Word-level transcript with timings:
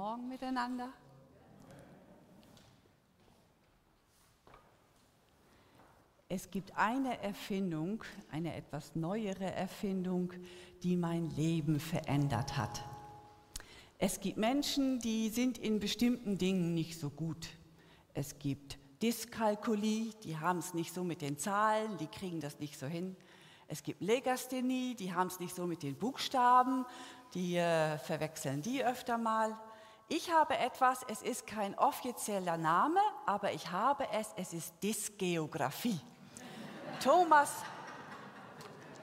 Morgen 0.00 0.28
miteinander. 0.28 0.88
Es 6.26 6.50
gibt 6.50 6.74
eine 6.74 7.22
Erfindung, 7.22 8.02
eine 8.30 8.56
etwas 8.56 8.96
neuere 8.96 9.52
Erfindung, 9.52 10.32
die 10.82 10.96
mein 10.96 11.28
Leben 11.28 11.78
verändert 11.78 12.56
hat. 12.56 12.82
Es 13.98 14.20
gibt 14.20 14.38
Menschen, 14.38 15.00
die 15.00 15.28
sind 15.28 15.58
in 15.58 15.80
bestimmten 15.80 16.38
Dingen 16.38 16.72
nicht 16.72 16.98
so 16.98 17.10
gut. 17.10 17.50
Es 18.14 18.38
gibt 18.38 18.78
Dyskalkulie, 19.02 20.14
die 20.24 20.38
haben 20.38 20.60
es 20.60 20.72
nicht 20.72 20.94
so 20.94 21.04
mit 21.04 21.20
den 21.20 21.36
Zahlen, 21.36 21.98
die 21.98 22.06
kriegen 22.06 22.40
das 22.40 22.58
nicht 22.58 22.78
so 22.78 22.86
hin. 22.86 23.16
Es 23.68 23.82
gibt 23.82 24.00
Legasthenie, 24.00 24.94
die 24.94 25.12
haben 25.12 25.26
es 25.26 25.40
nicht 25.40 25.54
so 25.54 25.66
mit 25.66 25.82
den 25.82 25.94
Buchstaben, 25.94 26.86
die 27.34 27.56
äh, 27.56 27.98
verwechseln 27.98 28.62
die 28.62 28.82
öfter 28.82 29.18
mal. 29.18 29.60
Ich 30.12 30.32
habe 30.32 30.58
etwas, 30.58 31.04
es 31.06 31.22
ist 31.22 31.46
kein 31.46 31.78
offizieller 31.78 32.56
Name, 32.56 32.98
aber 33.26 33.52
ich 33.52 33.70
habe 33.70 34.08
es, 34.10 34.26
es 34.34 34.52
ist 34.52 34.74
Dysgeographie. 34.82 36.00
Thomas, 37.00 37.52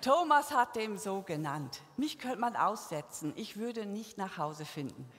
Thomas 0.01 0.53
hat 0.53 0.75
dem 0.75 0.97
so 0.97 1.21
genannt. 1.21 1.79
Mich 1.95 2.19
könnte 2.19 2.39
man 2.39 2.57
aussetzen, 2.57 3.31
ich 3.37 3.55
würde 3.55 3.85
nicht 3.85 4.17
nach 4.17 4.37
Hause 4.37 4.65
finden. 4.65 5.09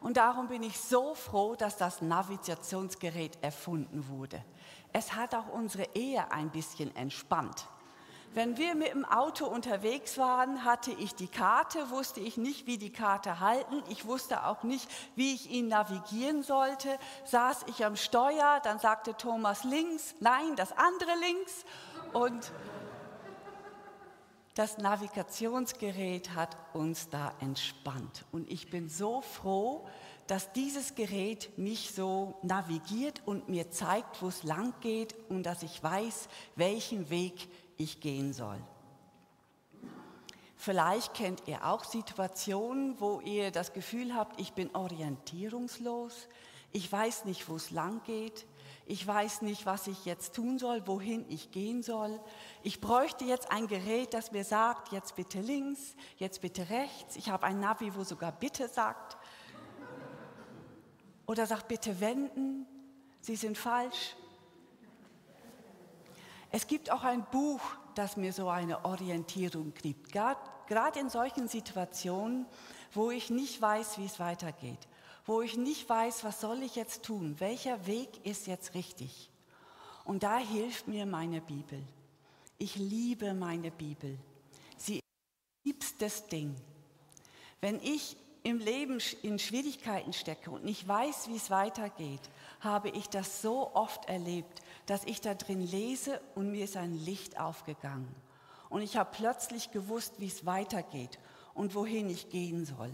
Und 0.00 0.16
darum 0.16 0.48
bin 0.48 0.64
ich 0.64 0.76
so 0.76 1.14
froh, 1.14 1.54
dass 1.54 1.76
das 1.76 2.02
Navigationsgerät 2.02 3.38
erfunden 3.42 4.08
wurde. 4.08 4.44
Es 4.92 5.14
hat 5.14 5.36
auch 5.36 5.50
unsere 5.50 5.84
Ehe 5.94 6.32
ein 6.32 6.50
bisschen 6.50 6.94
entspannt. 6.96 7.68
Wenn 8.34 8.56
wir 8.56 8.74
mit 8.74 8.94
dem 8.94 9.04
Auto 9.04 9.44
unterwegs 9.44 10.16
waren, 10.16 10.64
hatte 10.64 10.90
ich 10.90 11.14
die 11.14 11.28
Karte, 11.28 11.90
wusste 11.90 12.20
ich 12.20 12.38
nicht, 12.38 12.66
wie 12.66 12.78
die 12.78 12.92
Karte 12.92 13.40
halten. 13.40 13.82
Ich 13.90 14.06
wusste 14.06 14.46
auch 14.46 14.62
nicht, 14.62 14.88
wie 15.16 15.34
ich 15.34 15.50
ihn 15.50 15.68
navigieren 15.68 16.42
sollte. 16.42 16.98
Saß 17.26 17.66
ich 17.66 17.84
am 17.84 17.94
Steuer, 17.94 18.60
dann 18.64 18.78
sagte 18.78 19.14
Thomas 19.18 19.64
links, 19.64 20.14
nein, 20.20 20.56
das 20.56 20.72
andere 20.72 21.10
links. 21.20 21.66
Und 22.14 22.52
das 24.54 24.78
Navigationsgerät 24.78 26.34
hat 26.34 26.56
uns 26.72 27.10
da 27.10 27.34
entspannt. 27.40 28.24
Und 28.32 28.50
ich 28.50 28.70
bin 28.70 28.88
so 28.88 29.20
froh, 29.20 29.86
dass 30.26 30.52
dieses 30.52 30.94
Gerät 30.94 31.50
mich 31.58 31.92
so 31.94 32.34
navigiert 32.42 33.20
und 33.26 33.48
mir 33.50 33.70
zeigt, 33.70 34.22
wo 34.22 34.28
es 34.28 34.42
lang 34.42 34.72
geht 34.80 35.14
und 35.28 35.42
dass 35.42 35.62
ich 35.62 35.82
weiß, 35.82 36.28
welchen 36.56 37.10
Weg 37.10 37.48
ich 37.82 38.00
gehen 38.00 38.32
soll. 38.32 38.58
Vielleicht 40.56 41.14
kennt 41.14 41.42
ihr 41.46 41.66
auch 41.66 41.84
Situationen, 41.84 43.00
wo 43.00 43.20
ihr 43.20 43.50
das 43.50 43.72
Gefühl 43.72 44.14
habt, 44.14 44.40
ich 44.40 44.52
bin 44.52 44.74
orientierungslos, 44.74 46.28
ich 46.70 46.90
weiß 46.90 47.24
nicht, 47.24 47.48
wo 47.48 47.56
es 47.56 47.70
lang 47.70 48.02
geht, 48.04 48.46
ich 48.86 49.06
weiß 49.06 49.42
nicht, 49.42 49.66
was 49.66 49.86
ich 49.86 50.04
jetzt 50.04 50.34
tun 50.34 50.58
soll, 50.58 50.86
wohin 50.86 51.24
ich 51.28 51.50
gehen 51.50 51.82
soll. 51.82 52.20
Ich 52.62 52.80
bräuchte 52.80 53.24
jetzt 53.24 53.50
ein 53.50 53.66
Gerät, 53.66 54.14
das 54.14 54.32
mir 54.32 54.44
sagt, 54.44 54.92
jetzt 54.92 55.16
bitte 55.16 55.40
links, 55.40 55.94
jetzt 56.16 56.40
bitte 56.40 56.68
rechts. 56.68 57.16
Ich 57.16 57.28
habe 57.28 57.46
ein 57.46 57.60
Navi, 57.60 57.94
wo 57.94 58.04
sogar 58.04 58.32
bitte 58.32 58.68
sagt. 58.68 59.16
Oder 61.26 61.46
sagt 61.46 61.68
bitte 61.68 62.00
wenden, 62.00 62.66
Sie 63.20 63.36
sind 63.36 63.56
falsch. 63.56 64.16
Es 66.54 66.66
gibt 66.66 66.90
auch 66.90 67.02
ein 67.02 67.24
Buch, 67.30 67.62
das 67.94 68.18
mir 68.18 68.34
so 68.34 68.50
eine 68.50 68.84
Orientierung 68.84 69.72
gibt, 69.72 70.12
gerade 70.12 71.00
in 71.00 71.08
solchen 71.08 71.48
Situationen, 71.48 72.44
wo 72.92 73.10
ich 73.10 73.30
nicht 73.30 73.60
weiß, 73.60 73.96
wie 73.96 74.04
es 74.04 74.20
weitergeht, 74.20 74.86
wo 75.24 75.40
ich 75.40 75.56
nicht 75.56 75.88
weiß, 75.88 76.24
was 76.24 76.42
soll 76.42 76.62
ich 76.62 76.76
jetzt 76.76 77.04
tun, 77.04 77.36
welcher 77.38 77.86
Weg 77.86 78.26
ist 78.26 78.46
jetzt 78.46 78.74
richtig. 78.74 79.30
Und 80.04 80.24
da 80.24 80.36
hilft 80.36 80.88
mir 80.88 81.06
meine 81.06 81.40
Bibel. 81.40 81.82
Ich 82.58 82.76
liebe 82.76 83.32
meine 83.32 83.70
Bibel. 83.70 84.18
Sie 84.76 84.96
ist 84.96 85.02
mein 85.02 85.72
liebstes 85.72 86.26
Ding. 86.26 86.54
Wenn 87.62 87.80
ich 87.80 88.16
im 88.42 88.58
Leben 88.58 88.98
in 89.22 89.38
Schwierigkeiten 89.38 90.12
stecke 90.12 90.50
und 90.50 90.64
nicht 90.64 90.86
weiß, 90.86 91.28
wie 91.28 91.36
es 91.36 91.50
weitergeht, 91.50 92.20
habe 92.60 92.88
ich 92.90 93.08
das 93.08 93.42
so 93.42 93.74
oft 93.74 94.08
erlebt, 94.08 94.62
dass 94.86 95.04
ich 95.04 95.20
da 95.20 95.34
drin 95.34 95.60
lese 95.60 96.20
und 96.34 96.50
mir 96.50 96.64
ist 96.64 96.76
ein 96.76 96.94
Licht 97.04 97.38
aufgegangen. 97.38 98.12
Und 98.68 98.82
ich 98.82 98.96
habe 98.96 99.10
plötzlich 99.12 99.70
gewusst, 99.70 100.14
wie 100.18 100.26
es 100.26 100.46
weitergeht 100.46 101.18
und 101.54 101.74
wohin 101.74 102.10
ich 102.10 102.30
gehen 102.30 102.64
soll. 102.64 102.90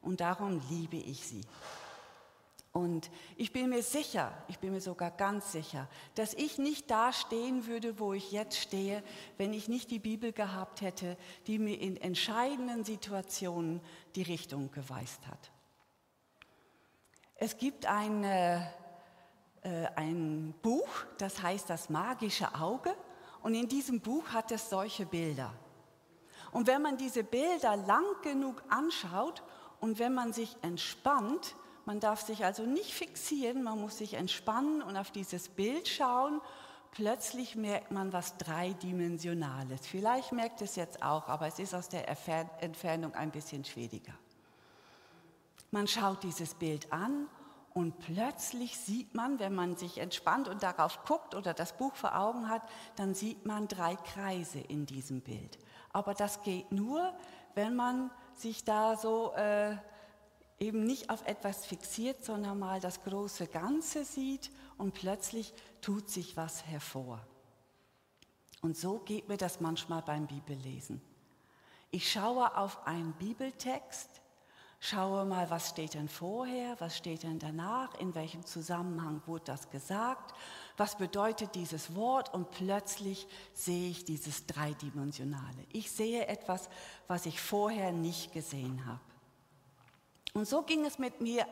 Und 0.00 0.20
darum 0.20 0.62
liebe 0.70 0.96
ich 0.96 1.26
sie. 1.26 1.42
Und 2.78 3.10
ich 3.36 3.52
bin 3.52 3.70
mir 3.70 3.82
sicher, 3.82 4.32
ich 4.46 4.60
bin 4.60 4.70
mir 4.70 4.80
sogar 4.80 5.10
ganz 5.10 5.50
sicher, 5.50 5.88
dass 6.14 6.32
ich 6.32 6.58
nicht 6.58 6.88
da 6.88 7.12
stehen 7.12 7.66
würde, 7.66 7.98
wo 7.98 8.12
ich 8.12 8.30
jetzt 8.30 8.56
stehe, 8.56 9.02
wenn 9.36 9.52
ich 9.52 9.66
nicht 9.68 9.90
die 9.90 9.98
Bibel 9.98 10.32
gehabt 10.32 10.80
hätte, 10.80 11.16
die 11.48 11.58
mir 11.58 11.76
in 11.80 11.96
entscheidenden 11.96 12.84
Situationen 12.84 13.80
die 14.14 14.22
Richtung 14.22 14.70
geweist 14.70 15.26
hat. 15.26 15.50
Es 17.34 17.58
gibt 17.58 17.86
eine 17.86 18.72
äh, 19.62 19.86
ein 19.96 20.54
Buch, 20.62 20.88
das 21.18 21.42
heißt 21.42 21.68
Das 21.68 21.90
magische 21.90 22.54
Auge. 22.54 22.94
Und 23.42 23.54
in 23.54 23.66
diesem 23.66 24.00
Buch 24.00 24.28
hat 24.28 24.52
es 24.52 24.70
solche 24.70 25.04
Bilder. 25.04 25.52
Und 26.52 26.68
wenn 26.68 26.80
man 26.80 26.96
diese 26.96 27.24
Bilder 27.24 27.74
lang 27.74 28.04
genug 28.22 28.62
anschaut 28.68 29.42
und 29.80 29.98
wenn 29.98 30.14
man 30.14 30.32
sich 30.32 30.56
entspannt, 30.62 31.56
man 31.88 32.00
darf 32.00 32.20
sich 32.20 32.44
also 32.44 32.64
nicht 32.64 32.92
fixieren, 32.92 33.62
man 33.62 33.80
muss 33.80 33.96
sich 33.96 34.12
entspannen 34.12 34.82
und 34.82 34.98
auf 34.98 35.10
dieses 35.10 35.48
Bild 35.48 35.88
schauen, 35.88 36.42
plötzlich 36.90 37.56
merkt 37.56 37.92
man 37.92 38.12
was 38.12 38.36
Dreidimensionales. 38.36 39.86
Vielleicht 39.86 40.32
merkt 40.32 40.60
es 40.60 40.76
jetzt 40.76 41.02
auch, 41.02 41.28
aber 41.28 41.46
es 41.46 41.58
ist 41.58 41.74
aus 41.74 41.88
der 41.88 42.06
Entfernung 42.60 43.14
ein 43.14 43.30
bisschen 43.30 43.64
schwieriger. 43.64 44.12
Man 45.70 45.88
schaut 45.88 46.22
dieses 46.24 46.52
Bild 46.52 46.92
an 46.92 47.26
und 47.72 47.98
plötzlich 48.00 48.76
sieht 48.76 49.14
man, 49.14 49.38
wenn 49.38 49.54
man 49.54 49.78
sich 49.78 49.96
entspannt 49.96 50.46
und 50.46 50.62
darauf 50.62 51.06
guckt 51.06 51.34
oder 51.34 51.54
das 51.54 51.72
Buch 51.72 51.94
vor 51.94 52.18
Augen 52.18 52.50
hat, 52.50 52.68
dann 52.96 53.14
sieht 53.14 53.46
man 53.46 53.66
drei 53.66 53.96
Kreise 53.96 54.58
in 54.58 54.84
diesem 54.84 55.22
Bild. 55.22 55.58
Aber 55.94 56.12
das 56.12 56.42
geht 56.42 56.70
nur, 56.70 57.14
wenn 57.54 57.74
man 57.74 58.10
sich 58.34 58.62
da 58.64 58.94
so 58.94 59.32
äh, 59.36 59.78
eben 60.58 60.84
nicht 60.84 61.10
auf 61.10 61.26
etwas 61.26 61.66
fixiert, 61.66 62.24
sondern 62.24 62.58
mal 62.58 62.80
das 62.80 63.02
große 63.02 63.46
Ganze 63.46 64.04
sieht 64.04 64.50
und 64.76 64.94
plötzlich 64.94 65.54
tut 65.80 66.08
sich 66.10 66.36
was 66.36 66.64
hervor. 66.66 67.20
Und 68.60 68.76
so 68.76 68.98
geht 68.98 69.28
mir 69.28 69.36
das 69.36 69.60
manchmal 69.60 70.02
beim 70.02 70.26
Bibellesen. 70.26 71.00
Ich 71.90 72.10
schaue 72.10 72.56
auf 72.56 72.86
einen 72.86 73.12
Bibeltext 73.14 74.20
Schaue 74.80 75.24
mal, 75.24 75.50
was 75.50 75.70
steht 75.70 75.94
denn 75.94 76.08
vorher, 76.08 76.76
was 76.78 76.96
steht 76.96 77.24
denn 77.24 77.40
danach, 77.40 77.94
in 77.94 78.14
welchem 78.14 78.46
Zusammenhang 78.46 79.20
wurde 79.26 79.46
das 79.46 79.70
gesagt, 79.70 80.32
was 80.76 80.96
bedeutet 80.96 81.56
dieses 81.56 81.96
Wort 81.96 82.32
und 82.32 82.50
plötzlich 82.52 83.26
sehe 83.54 83.90
ich 83.90 84.04
dieses 84.04 84.46
Dreidimensionale. 84.46 85.66
Ich 85.72 85.90
sehe 85.90 86.28
etwas, 86.28 86.68
was 87.08 87.26
ich 87.26 87.40
vorher 87.40 87.90
nicht 87.90 88.32
gesehen 88.32 88.86
habe. 88.86 89.00
Und 90.38 90.46
so 90.46 90.62
ging 90.62 90.84
es 90.84 91.00
mit 91.00 91.20
mir, 91.20 91.44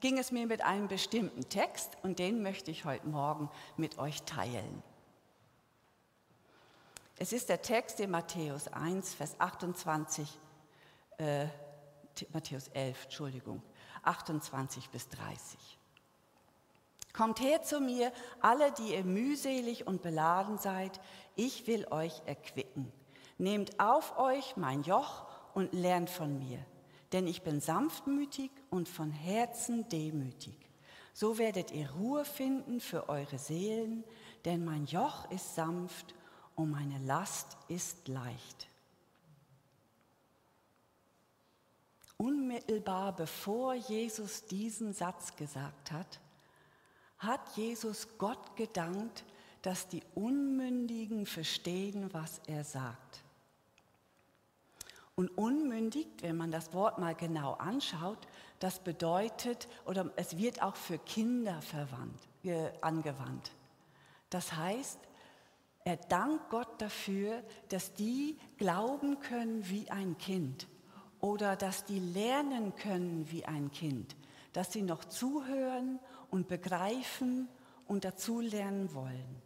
ging 0.00 0.18
es 0.18 0.32
mir 0.32 0.48
mit 0.48 0.60
einem 0.60 0.88
bestimmten 0.88 1.48
Text 1.48 1.96
und 2.02 2.18
den 2.18 2.42
möchte 2.42 2.72
ich 2.72 2.84
heute 2.84 3.06
Morgen 3.06 3.48
mit 3.76 4.00
euch 4.00 4.24
teilen. 4.24 4.82
Es 7.18 7.32
ist 7.32 7.48
der 7.48 7.62
Text 7.62 8.00
in 8.00 8.10
Matthäus 8.10 8.66
1, 8.66 9.14
Vers 9.14 9.36
28 9.38 10.40
äh, 11.18 11.46
Matthäus 12.32 12.66
11, 12.66 13.04
Entschuldigung, 13.04 13.62
28 14.02 14.90
bis 14.90 15.08
30. 15.08 15.78
Kommt 17.12 17.38
her 17.38 17.62
zu 17.62 17.78
mir, 17.78 18.10
alle, 18.40 18.72
die 18.72 18.94
ihr 18.94 19.04
mühselig 19.04 19.86
und 19.86 20.02
beladen 20.02 20.58
seid, 20.58 21.00
ich 21.36 21.68
will 21.68 21.86
euch 21.92 22.22
erquicken. 22.26 22.92
Nehmt 23.38 23.78
auf 23.78 24.18
euch 24.18 24.56
mein 24.56 24.82
Joch 24.82 25.26
und 25.54 25.72
lernt 25.72 26.10
von 26.10 26.40
mir, 26.40 26.58
denn 27.12 27.26
ich 27.26 27.42
bin 27.42 27.60
sanftmütig 27.60 28.50
und 28.70 28.88
von 28.88 29.10
Herzen 29.10 29.88
demütig. 29.88 30.56
So 31.12 31.38
werdet 31.38 31.70
ihr 31.70 31.90
Ruhe 31.92 32.24
finden 32.24 32.80
für 32.80 33.08
eure 33.08 33.38
Seelen, 33.38 34.04
denn 34.44 34.64
mein 34.64 34.86
Joch 34.86 35.30
ist 35.30 35.54
sanft 35.54 36.14
und 36.54 36.70
meine 36.70 36.98
Last 36.98 37.56
ist 37.68 38.08
leicht. 38.08 38.68
Unmittelbar 42.18 43.14
bevor 43.14 43.74
Jesus 43.74 44.46
diesen 44.46 44.92
Satz 44.92 45.36
gesagt 45.36 45.92
hat, 45.92 46.20
hat 47.18 47.56
Jesus 47.56 48.08
Gott 48.18 48.56
gedankt, 48.56 49.24
dass 49.62 49.88
die 49.88 50.02
Unmündigen 50.14 51.26
verstehen, 51.26 52.12
was 52.12 52.40
er 52.46 52.64
sagt. 52.64 53.24
Und 55.16 55.30
unmündig, 55.30 56.06
wenn 56.20 56.36
man 56.36 56.50
das 56.50 56.74
Wort 56.74 56.98
mal 56.98 57.14
genau 57.14 57.54
anschaut, 57.54 58.28
das 58.58 58.78
bedeutet, 58.80 59.66
oder 59.86 60.12
es 60.16 60.36
wird 60.36 60.62
auch 60.62 60.76
für 60.76 60.98
Kinder 60.98 61.60
verwandt, 61.62 62.28
angewandt. 62.82 63.50
Das 64.28 64.54
heißt, 64.54 64.98
er 65.84 65.96
dankt 65.96 66.50
Gott 66.50 66.68
dafür, 66.82 67.42
dass 67.70 67.94
die 67.94 68.36
glauben 68.58 69.20
können 69.20 69.68
wie 69.68 69.90
ein 69.90 70.18
Kind 70.18 70.68
oder 71.20 71.56
dass 71.56 71.84
die 71.84 72.00
lernen 72.00 72.74
können 72.74 73.30
wie 73.30 73.46
ein 73.46 73.70
Kind, 73.70 74.16
dass 74.52 74.72
sie 74.72 74.82
noch 74.82 75.04
zuhören 75.04 75.98
und 76.30 76.48
begreifen 76.48 77.48
und 77.86 78.04
dazulernen 78.04 78.92
wollen. 78.94 79.42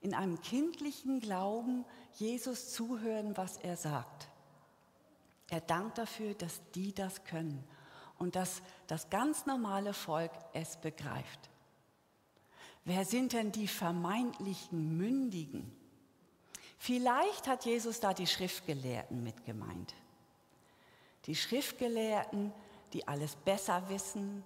In 0.00 0.14
einem 0.14 0.40
kindlichen 0.40 1.18
Glauben 1.18 1.84
Jesus 2.12 2.70
zuhören, 2.70 3.36
was 3.36 3.56
er 3.56 3.76
sagt. 3.76 4.27
Er 5.50 5.60
dankt 5.60 5.98
dafür, 5.98 6.34
dass 6.34 6.60
die 6.74 6.94
das 6.94 7.24
können 7.24 7.64
und 8.18 8.36
dass 8.36 8.62
das 8.86 9.08
ganz 9.10 9.46
normale 9.46 9.94
Volk 9.94 10.30
es 10.52 10.76
begreift. 10.76 11.50
Wer 12.84 13.04
sind 13.04 13.32
denn 13.32 13.52
die 13.52 13.68
vermeintlichen 13.68 14.96
Mündigen? 14.96 15.72
Vielleicht 16.78 17.46
hat 17.48 17.64
Jesus 17.64 18.00
da 18.00 18.14
die 18.14 18.26
Schriftgelehrten 18.26 19.22
mit 19.22 19.44
gemeint. 19.44 19.94
Die 21.26 21.34
Schriftgelehrten, 21.34 22.52
die 22.92 23.06
alles 23.08 23.36
besser 23.36 23.88
wissen, 23.88 24.44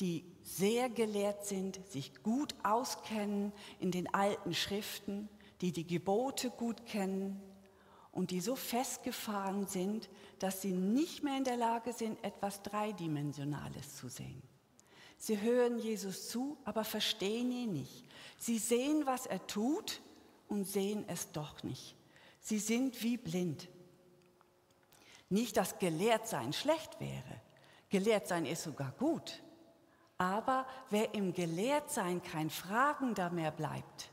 die 0.00 0.24
sehr 0.42 0.88
gelehrt 0.88 1.44
sind, 1.46 1.80
sich 1.88 2.22
gut 2.22 2.54
auskennen 2.62 3.52
in 3.78 3.90
den 3.90 4.12
alten 4.12 4.54
Schriften, 4.54 5.28
die 5.60 5.72
die 5.72 5.86
Gebote 5.86 6.50
gut 6.50 6.86
kennen 6.86 7.40
und 8.12 8.30
die 8.30 8.40
so 8.40 8.56
festgefahren 8.56 9.66
sind, 9.66 10.08
dass 10.38 10.62
sie 10.62 10.72
nicht 10.72 11.22
mehr 11.22 11.36
in 11.36 11.44
der 11.44 11.56
Lage 11.56 11.92
sind, 11.92 12.22
etwas 12.24 12.62
Dreidimensionales 12.62 13.96
zu 13.96 14.08
sehen. 14.08 14.42
Sie 15.16 15.40
hören 15.40 15.78
Jesus 15.78 16.28
zu, 16.28 16.56
aber 16.64 16.82
verstehen 16.82 17.52
ihn 17.52 17.72
nicht. 17.72 18.06
Sie 18.38 18.58
sehen, 18.58 19.04
was 19.04 19.26
er 19.26 19.46
tut 19.46 20.00
und 20.48 20.64
sehen 20.66 21.04
es 21.08 21.30
doch 21.32 21.62
nicht. 21.62 21.94
Sie 22.40 22.58
sind 22.58 23.02
wie 23.02 23.18
blind. 23.18 23.68
Nicht, 25.28 25.56
dass 25.56 25.78
Gelehrtsein 25.78 26.52
schlecht 26.52 26.98
wäre. 27.00 27.40
Gelehrtsein 27.90 28.46
ist 28.46 28.62
sogar 28.62 28.92
gut. 28.92 29.42
Aber 30.16 30.66
wer 30.88 31.14
im 31.14 31.32
Gelehrtsein 31.34 32.22
kein 32.22 32.50
Fragender 32.50 33.30
mehr 33.30 33.50
bleibt 33.50 34.10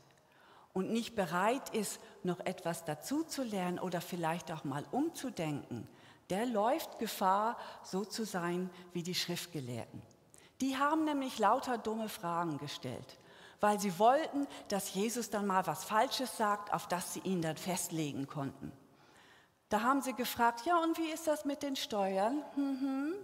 und 0.78 0.92
nicht 0.92 1.16
bereit 1.16 1.70
ist, 1.70 1.98
noch 2.22 2.38
etwas 2.38 2.84
dazuzulernen 2.84 3.80
oder 3.80 4.00
vielleicht 4.00 4.52
auch 4.52 4.62
mal 4.62 4.86
umzudenken, 4.92 5.88
der 6.30 6.46
läuft 6.46 7.00
Gefahr, 7.00 7.58
so 7.82 8.04
zu 8.04 8.24
sein 8.24 8.70
wie 8.92 9.02
die 9.02 9.16
Schriftgelehrten. 9.16 10.00
Die 10.60 10.76
haben 10.76 11.04
nämlich 11.04 11.40
lauter 11.40 11.78
dumme 11.78 12.08
Fragen 12.08 12.58
gestellt, 12.58 13.18
weil 13.58 13.80
sie 13.80 13.98
wollten, 13.98 14.46
dass 14.68 14.94
Jesus 14.94 15.30
dann 15.30 15.48
mal 15.48 15.66
was 15.66 15.82
Falsches 15.82 16.36
sagt, 16.36 16.72
auf 16.72 16.86
das 16.86 17.12
sie 17.12 17.20
ihn 17.20 17.42
dann 17.42 17.56
festlegen 17.56 18.28
konnten. 18.28 18.70
Da 19.70 19.82
haben 19.82 20.00
sie 20.00 20.14
gefragt, 20.14 20.64
ja, 20.64 20.80
und 20.80 20.96
wie 20.96 21.10
ist 21.10 21.26
das 21.26 21.44
mit 21.44 21.64
den 21.64 21.74
Steuern? 21.74 22.44
Mhm. 22.54 23.14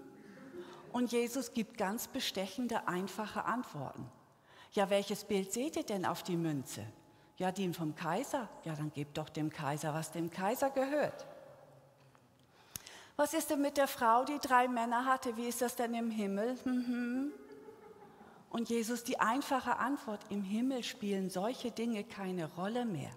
Und 0.93 1.12
Jesus 1.12 1.53
gibt 1.53 1.79
ganz 1.79 2.09
bestechende, 2.09 2.89
einfache 2.89 3.45
Antworten. 3.45 4.11
Ja, 4.73 4.91
welches 4.91 5.23
Bild 5.25 5.53
seht 5.53 5.77
ihr 5.77 5.85
denn 5.85 6.05
auf 6.05 6.25
die 6.25 6.37
Münze? 6.37 6.85
Ja, 7.37 7.51
die 7.51 7.73
vom 7.73 7.95
Kaiser. 7.95 8.49
Ja, 8.65 8.75
dann 8.75 8.93
gebt 8.93 9.19
doch 9.19 9.29
dem 9.29 9.51
Kaiser, 9.51 9.93
was 9.93 10.13
dem 10.13 10.31
Kaiser 10.31 10.71
gehört. 10.71 11.27
Was 13.17 13.35
ist 13.35 13.51
denn 13.51 13.61
mit 13.61 13.77
der 13.77 13.89
Frau, 13.89 14.25
die 14.25 14.39
drei 14.39 14.69
Männer 14.69 15.05
hatte? 15.05 15.37
Wie 15.37 15.47
ist 15.47 15.63
das 15.63 15.77
denn 15.77 15.95
im 15.95 16.11
Himmel? 16.11 16.57
Mhm. 16.65 17.33
Und 18.51 18.69
Jesus 18.69 19.03
die 19.03 19.19
einfache 19.19 19.79
Antwort, 19.79 20.21
im 20.31 20.43
Himmel 20.43 20.85
spielen 20.85 21.29
solche 21.29 21.71
Dinge 21.71 22.05
keine 22.05 22.53
Rolle 22.55 22.85
mehr. 22.85 23.11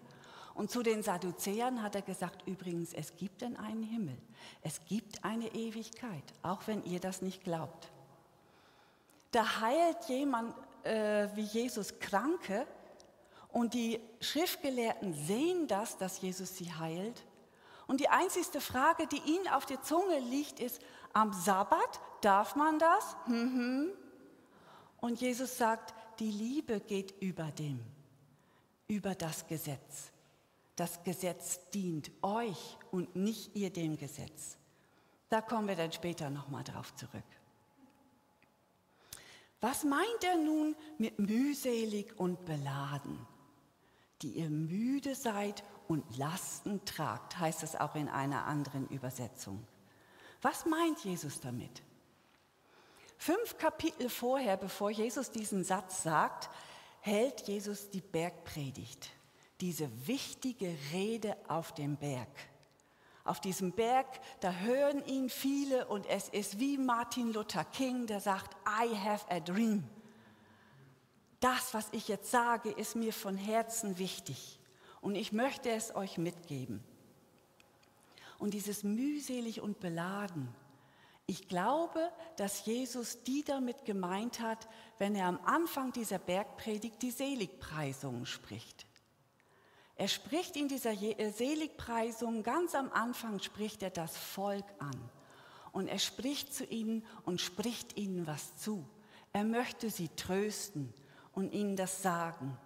Und 0.56 0.72
zu 0.72 0.82
den 0.82 1.04
Sadduzäern 1.04 1.84
hat 1.84 1.94
er 1.94 2.02
gesagt, 2.02 2.48
übrigens, 2.48 2.92
es 2.92 3.16
gibt 3.16 3.42
denn 3.42 3.58
einen 3.58 3.84
Himmel. 3.84 4.18
Es 4.64 4.84
gibt 4.86 5.24
eine 5.24 5.54
Ewigkeit, 5.54 6.24
auch 6.42 6.62
wenn 6.66 6.84
ihr 6.84 7.00
das 7.00 7.22
nicht 7.22 7.44
glaubt. 7.44 7.92
Da 9.32 9.62
heilt 9.62 10.06
jemand 10.08 10.56
äh, 10.84 11.28
wie 11.36 11.44
Jesus 11.44 12.00
Kranke 12.00 12.66
und 13.58 13.74
die 13.74 14.00
Schriftgelehrten 14.22 15.16
sehen 15.16 15.68
das, 15.68 15.98
dass 15.98 16.22
Jesus 16.22 16.56
sie 16.58 16.72
heilt. 16.72 17.26
Und 17.88 18.00
die 18.00 18.08
einzigste 18.08 18.62
Frage, 18.62 19.08
die 19.08 19.18
ihnen 19.18 19.48
auf 19.48 19.66
der 19.66 19.82
Zunge 19.82 20.20
liegt, 20.20 20.60
ist, 20.60 20.80
am 21.12 21.34
Sabbat 21.34 22.00
darf 22.22 22.56
man 22.56 22.78
das? 22.78 23.18
Mhm. 23.26 23.90
Und 25.02 25.20
Jesus 25.22 25.58
sagt, 25.58 25.96
die 26.20 26.30
Liebe 26.30 26.80
geht 26.82 27.20
über 27.20 27.46
dem, 27.46 27.84
über 28.88 29.16
das 29.16 29.48
Gesetz. 29.48 30.12
Das 30.76 31.02
Gesetz 31.02 31.60
dient 31.72 32.12
euch 32.22 32.78
und 32.92 33.16
nicht 33.16 33.56
ihr 33.56 33.72
dem 33.72 33.98
Gesetz. 33.98 34.60
Da 35.30 35.42
kommen 35.42 35.68
wir 35.68 35.76
dann 35.76 35.92
später 35.92 36.30
nochmal 36.30 36.64
drauf 36.64 36.94
zurück. 36.94 37.24
Was 39.62 39.84
meint 39.84 40.24
er 40.24 40.38
nun 40.38 40.76
mit 41.00 41.18
mühselig 41.18 42.20
und 42.20 42.46
beladen? 42.46 43.18
Die 44.22 44.32
ihr 44.32 44.50
müde 44.50 45.16
seid 45.16 45.64
und 45.88 46.18
Lasten 46.18 46.84
tragt, 46.86 47.40
heißt 47.40 47.64
es 47.64 47.76
auch 47.76 47.96
in 47.96 48.10
einer 48.10 48.46
anderen 48.46 48.88
Übersetzung. 48.90 49.66
Was 50.42 50.66
meint 50.66 51.04
Jesus 51.04 51.40
damit? 51.40 51.84
Fünf 53.18 53.58
Kapitel 53.58 54.10
vorher, 54.10 54.58
bevor 54.58 54.92
Jesus 54.92 55.32
diesen 55.32 55.64
Satz 55.64 56.04
sagt, 56.04 56.50
hält 57.02 57.48
Jesus 57.48 57.90
die 57.90 58.02
Bergpredigt 58.02 59.12
diese 59.62 59.90
wichtige 60.08 60.76
Rede 60.94 61.36
auf 61.48 61.74
dem 61.74 61.98
Berg. 61.98 62.30
Auf 63.24 63.42
diesem 63.42 63.74
Berg, 63.74 64.08
da 64.40 64.52
hören 64.52 65.04
ihn 65.06 65.30
viele 65.30 65.88
und 65.88 66.06
es 66.06 66.30
ist 66.30 66.60
wie 66.60 66.78
Martin 66.78 67.34
Luther 67.34 67.66
King, 67.66 68.08
der 68.08 68.22
sagt, 68.22 68.56
I 68.66 68.96
have 68.96 69.26
a 69.30 69.40
dream. 69.40 69.84
Das, 71.48 71.74
was 71.74 71.88
ich 71.94 72.10
jetzt 72.10 72.30
sage, 72.30 72.70
ist 72.70 72.98
mir 72.98 73.14
von 73.14 73.38
Herzen 73.38 74.00
wichtig 74.00 74.60
und 75.00 75.16
ich 75.16 75.32
möchte 75.32 75.70
es 75.70 75.96
euch 75.96 76.18
mitgeben. 76.18 76.84
Und 78.38 78.54
dieses 78.54 78.84
mühselig 78.84 79.62
und 79.62 79.80
beladen, 79.80 80.54
ich 81.26 81.48
glaube, 81.48 82.12
dass 82.36 82.66
Jesus 82.66 83.24
die 83.24 83.46
damit 83.46 83.86
gemeint 83.86 84.42
hat, 84.42 84.68
wenn 84.98 85.16
er 85.16 85.28
am 85.28 85.40
Anfang 85.46 85.94
dieser 85.94 86.20
Bergpredigt 86.20 87.02
die 87.02 87.12
Seligpreisungen 87.12 88.26
spricht. 88.26 88.86
Er 89.96 90.10
spricht 90.10 90.58
in 90.58 90.68
dieser 90.68 91.02
äh, 91.02 91.32
Seligpreisung, 91.32 92.44
ganz 92.44 92.76
am 92.76 92.92
Anfang 92.92 93.40
spricht 93.40 93.84
er 93.84 93.92
das 93.92 94.18
Volk 94.18 94.66
an. 94.80 95.10
Und 95.72 95.88
er 95.88 96.00
spricht 96.00 96.54
zu 96.54 96.66
ihnen 96.66 97.06
und 97.24 97.40
spricht 97.40 97.96
ihnen 97.96 98.28
was 98.28 98.58
zu. 98.58 98.86
Er 99.32 99.46
möchte 99.46 99.90
sie 99.90 100.10
trösten 100.10 100.94
und 101.38 101.54
ihnen 101.54 101.76
das 101.76 102.02
sagen. 102.02 102.58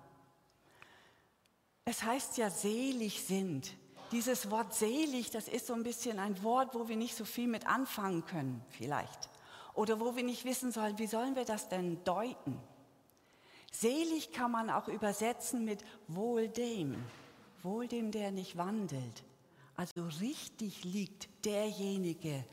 Es 1.86 2.04
heißt 2.04 2.38
ja, 2.38 2.50
selig 2.50 3.24
sind. 3.24 3.76
Dieses 4.12 4.50
Wort 4.50 4.74
selig, 4.74 5.30
das 5.30 5.48
ist 5.48 5.68
so 5.68 5.74
ein 5.74 5.84
bisschen 5.84 6.18
ein 6.18 6.42
Wort, 6.42 6.74
wo 6.74 6.88
wir 6.88 6.96
nicht 6.96 7.16
so 7.16 7.26
viel 7.26 7.48
mit 7.48 7.68
anfangen 7.68 8.26
können, 8.26 8.64
vielleicht. 8.70 9.30
Oder 9.74 10.00
wo 10.00 10.16
wir 10.16 10.24
nicht 10.24 10.44
wissen 10.46 10.72
sollen, 10.72 10.98
wie 10.98 11.08
sollen 11.08 11.36
wir 11.36 11.46
das 11.46 11.70
denn 11.70 12.04
deuten? 12.04 12.60
Selig 13.72 14.32
kann 14.32 14.52
man 14.52 14.70
auch 14.70 14.88
übersetzen 14.88 15.64
mit 15.64 15.84
wohl 16.08 16.50
dem 16.50 16.96
wohl 17.64 17.88
dem, 17.88 18.12
der 18.12 18.32
nicht 18.32 18.58
wandelt. 18.58 19.24
Also 19.76 20.06
richtig 20.20 20.84
liegt 20.84 21.30
derjenige, 21.46 22.44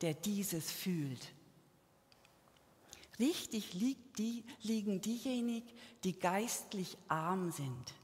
der 0.00 0.14
dieses 0.14 0.70
fühlt. 0.70 1.32
Richtig 3.18 3.72
die, 4.18 4.44
liegen 4.62 5.00
diejenigen, 5.00 5.68
die 6.04 6.18
geistlich 6.18 6.96
arm 7.08 7.50
sind. 7.50 7.94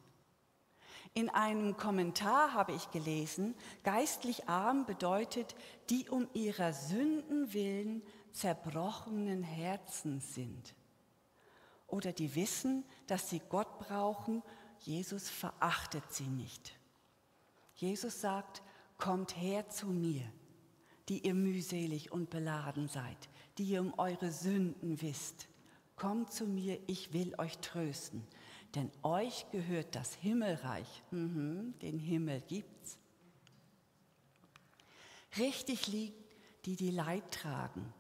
In 1.14 1.28
einem 1.28 1.76
Kommentar 1.76 2.54
habe 2.54 2.72
ich 2.72 2.90
gelesen, 2.90 3.54
geistlich 3.84 4.48
arm 4.48 4.86
bedeutet, 4.86 5.54
die 5.90 6.08
um 6.08 6.26
ihrer 6.32 6.72
Sünden 6.72 7.52
willen 7.52 8.02
zerbrochenen 8.32 9.42
Herzens 9.42 10.34
sind. 10.34 10.74
Oder 11.86 12.12
die 12.12 12.34
wissen, 12.34 12.84
dass 13.06 13.28
sie 13.28 13.42
Gott 13.50 13.78
brauchen 13.78 14.42
Jesus 14.84 15.28
verachtet 15.28 16.04
sie 16.10 16.26
nicht. 16.26 16.76
Jesus 17.76 18.20
sagt, 18.20 18.62
kommt 18.98 19.36
her 19.36 19.68
zu 19.68 19.86
mir, 19.86 20.22
die 21.08 21.26
ihr 21.26 21.34
mühselig 21.34 22.12
und 22.12 22.30
beladen 22.30 22.88
seid, 22.88 23.28
die 23.58 23.64
ihr 23.64 23.80
um 23.80 23.94
eure 23.98 24.30
Sünden 24.30 25.00
wisst. 25.02 25.48
Kommt 25.96 26.32
zu 26.32 26.46
mir, 26.46 26.78
ich 26.86 27.12
will 27.12 27.34
euch 27.38 27.58
trösten, 27.58 28.26
denn 28.74 28.90
euch 29.02 29.46
gehört 29.50 29.94
das 29.94 30.14
Himmelreich. 30.14 31.02
Mhm, 31.10 31.74
den 31.80 31.98
Himmel 31.98 32.40
gibt's. 32.42 32.98
Richtig 35.38 35.86
liegen, 35.86 36.22
die 36.64 36.76
die 36.76 36.90
Leid 36.90 37.30
tragen. 37.30 37.92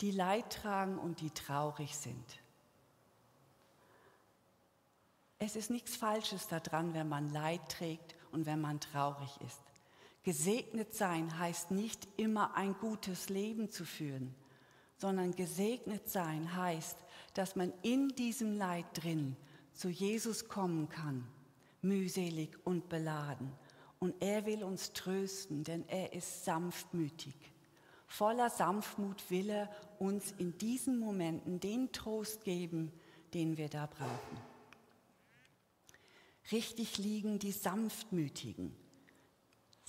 Die 0.00 0.10
Leid 0.10 0.50
tragen 0.50 0.98
und 0.98 1.20
die 1.20 1.30
traurig 1.30 1.96
sind. 1.96 2.40
Es 5.38 5.56
ist 5.56 5.70
nichts 5.70 5.96
Falsches 5.96 6.48
daran, 6.48 6.94
wenn 6.94 7.08
man 7.08 7.30
Leid 7.30 7.60
trägt 7.70 8.14
und 8.30 8.44
wenn 8.46 8.60
man 8.60 8.78
traurig 8.78 9.40
ist. 9.40 9.69
Gesegnet 10.22 10.94
sein 10.94 11.38
heißt 11.38 11.70
nicht 11.70 12.06
immer 12.16 12.54
ein 12.54 12.74
gutes 12.74 13.30
Leben 13.30 13.70
zu 13.70 13.84
führen, 13.84 14.34
sondern 14.96 15.34
gesegnet 15.34 16.08
sein 16.08 16.54
heißt, 16.54 16.98
dass 17.34 17.56
man 17.56 17.72
in 17.82 18.08
diesem 18.08 18.56
Leid 18.56 18.84
drin 18.94 19.36
zu 19.72 19.88
Jesus 19.88 20.48
kommen 20.48 20.88
kann, 20.90 21.26
mühselig 21.80 22.50
und 22.64 22.88
beladen. 22.90 23.50
Und 23.98 24.14
er 24.20 24.44
will 24.44 24.62
uns 24.62 24.92
trösten, 24.92 25.64
denn 25.64 25.88
er 25.88 26.12
ist 26.12 26.44
sanftmütig. 26.44 27.34
Voller 28.06 28.50
Sanftmut 28.50 29.30
will 29.30 29.50
er 29.50 29.70
uns 29.98 30.32
in 30.32 30.58
diesen 30.58 30.98
Momenten 30.98 31.60
den 31.60 31.92
Trost 31.92 32.44
geben, 32.44 32.92
den 33.32 33.56
wir 33.56 33.68
da 33.68 33.86
brauchen. 33.86 34.50
Richtig 36.50 36.98
liegen 36.98 37.38
die 37.38 37.52
Sanftmütigen. 37.52 38.74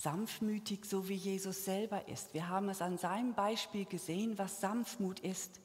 Sanftmütig, 0.01 0.86
so 0.86 1.08
wie 1.08 1.15
Jesus 1.15 1.63
selber 1.63 2.08
ist. 2.08 2.34
Wir 2.34 2.48
haben 2.48 2.70
es 2.70 2.81
an 2.81 2.98
seinem 2.98 3.36
Beispiel 3.36 3.86
gesehen, 3.86 4.38
was 4.39 4.60
Sanftmut 4.60 5.20
ist. 5.20 5.60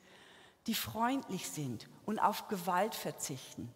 Die 0.67 0.75
freundlich 0.75 1.49
sind 1.49 1.89
und 2.05 2.19
auf 2.19 2.47
Gewalt 2.49 2.95
verzichten. 2.95 3.73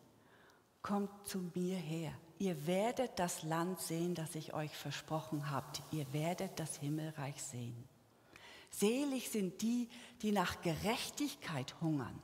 Kommt 0.83 1.11
zu 1.27 1.39
mir 1.55 1.77
her. 1.77 2.13
Ihr 2.39 2.67
werdet 2.67 3.19
das 3.19 3.43
Land 3.43 3.81
sehen, 3.81 4.15
das 4.15 4.35
ich 4.35 4.53
euch 4.53 4.77
versprochen 4.77 5.51
habt. 5.51 5.83
Ihr 5.93 6.13
werdet 6.13 6.59
das 6.61 6.77
Himmelreich 6.77 7.43
sehen. 7.43 7.89
Selig 8.71 9.31
sind 9.31 9.63
die, 9.63 9.89
die 10.21 10.33
nach 10.33 10.61
Gerechtigkeit 10.61 11.81
hungern. 11.81 12.21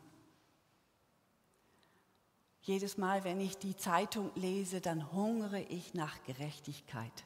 Jedes 2.60 2.98
Mal, 2.98 3.24
wenn 3.24 3.40
ich 3.40 3.56
die 3.56 3.76
Zeitung 3.76 4.30
lese, 4.34 4.80
dann 4.80 5.12
hungere 5.12 5.60
ich 5.62 5.94
nach 5.94 6.22
Gerechtigkeit. 6.24 7.24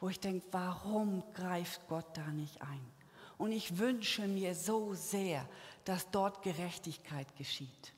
Wo 0.00 0.08
ich 0.08 0.18
denke, 0.18 0.46
warum 0.50 1.22
greift 1.34 1.86
Gott 1.88 2.16
da 2.16 2.26
nicht 2.28 2.62
ein? 2.62 2.84
Und 3.38 3.52
ich 3.52 3.78
wünsche 3.78 4.26
mir 4.26 4.54
so 4.54 4.94
sehr, 4.94 5.46
dass 5.84 6.10
dort 6.10 6.42
Gerechtigkeit 6.42 7.36
geschieht. 7.36 7.92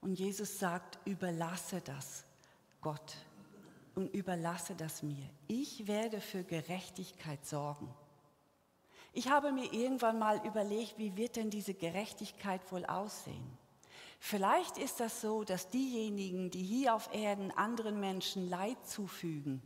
Und 0.00 0.18
Jesus 0.18 0.58
sagt, 0.58 0.98
überlasse 1.06 1.80
das 1.80 2.24
Gott 2.80 3.16
und 3.94 4.12
überlasse 4.14 4.74
das 4.74 5.02
mir. 5.02 5.28
Ich 5.48 5.86
werde 5.86 6.20
für 6.20 6.44
Gerechtigkeit 6.44 7.44
sorgen. 7.46 7.88
Ich 9.12 9.30
habe 9.30 9.50
mir 9.50 9.72
irgendwann 9.72 10.18
mal 10.18 10.46
überlegt, 10.46 10.98
wie 10.98 11.16
wird 11.16 11.36
denn 11.36 11.48
diese 11.48 11.72
Gerechtigkeit 11.72 12.60
wohl 12.70 12.84
aussehen? 12.84 13.58
Vielleicht 14.20 14.76
ist 14.76 15.00
das 15.00 15.20
so, 15.20 15.42
dass 15.42 15.70
diejenigen, 15.70 16.50
die 16.50 16.62
hier 16.62 16.94
auf 16.94 17.12
Erden 17.14 17.50
anderen 17.50 17.98
Menschen 17.98 18.48
Leid 18.48 18.86
zufügen, 18.86 19.62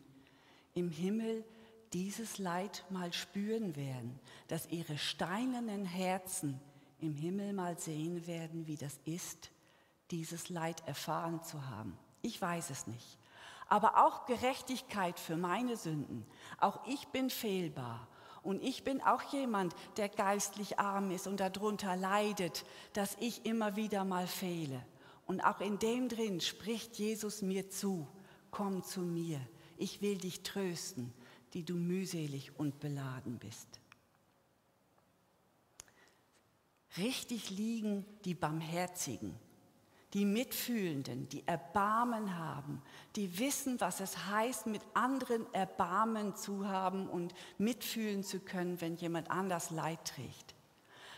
im 0.75 0.91
Himmel 0.91 1.45
dieses 1.93 2.39
Leid 2.39 2.85
mal 2.91 3.13
spüren 3.13 3.77
werden, 3.77 4.19
dass 4.49 4.69
ihre 4.69 4.99
steinernen 4.99 5.85
Herzen 5.85 6.61
im 7.01 7.15
Himmel 7.15 7.53
mal 7.53 7.79
sehen 7.79 8.27
werden, 8.27 8.67
wie 8.67 8.77
das 8.77 9.01
ist, 9.05 9.51
dieses 10.11 10.49
Leid 10.49 10.87
erfahren 10.87 11.43
zu 11.43 11.69
haben. 11.69 11.97
Ich 12.23 12.41
weiß 12.41 12.71
es 12.71 12.87
nicht. 12.87 13.19
Aber 13.69 14.05
auch 14.05 14.27
Gerechtigkeit 14.27 15.19
für 15.19 15.37
meine 15.37 15.77
Sünden. 15.77 16.27
Auch 16.59 16.81
ich 16.87 17.09
bin 17.09 17.31
fehlbar. 17.31 18.09
Und 18.43 18.63
ich 18.63 18.85
bin 18.85 19.03
auch 19.03 19.23
jemand, 19.33 19.75
der 19.97 20.09
geistlich 20.09 20.79
arm 20.79 21.11
ist 21.11 21.27
und 21.27 21.41
darunter 21.41 21.95
leidet, 21.95 22.65
dass 22.95 23.17
ich 23.21 23.45
immer 23.45 23.77
wieder 23.77 24.05
mal 24.05 24.27
fehle. 24.27 24.85
Und 25.27 25.41
auch 25.43 25.61
in 25.61 25.79
dem 25.79 26.09
drin 26.09 26.41
spricht 26.41 26.97
Jesus 26.97 27.43
mir 27.43 27.71
zu, 27.71 28.09
komm 28.51 28.83
zu 28.83 29.01
mir, 29.01 29.41
ich 29.77 30.03
will 30.03 30.19
dich 30.19 30.43
trösten, 30.43 31.13
die 31.55 31.65
du 31.65 31.75
mühselig 31.75 32.53
und 32.59 32.81
beladen 32.81 33.39
bist. 33.39 33.69
Richtig 36.97 37.51
liegen 37.51 38.05
die 38.25 38.35
Barmherzigen 38.35 39.35
die 40.15 40.25
Mitfühlenden, 40.25 41.29
die 41.29 41.47
Erbarmen 41.47 42.37
haben, 42.37 42.83
die 43.15 43.39
wissen, 43.39 43.81
was 43.81 44.01
es 44.01 44.27
heißt, 44.27 44.67
mit 44.67 44.83
anderen 44.93 45.53
Erbarmen 45.55 46.35
zu 46.35 46.69
haben 46.69 47.09
und 47.09 47.33
mitfühlen 47.59 48.25
zu 48.25 48.41
können, 48.41 48.81
wenn 48.81 48.97
jemand 48.97 49.31
anders 49.31 49.71
Leid 49.71 50.05
trägt. 50.05 50.55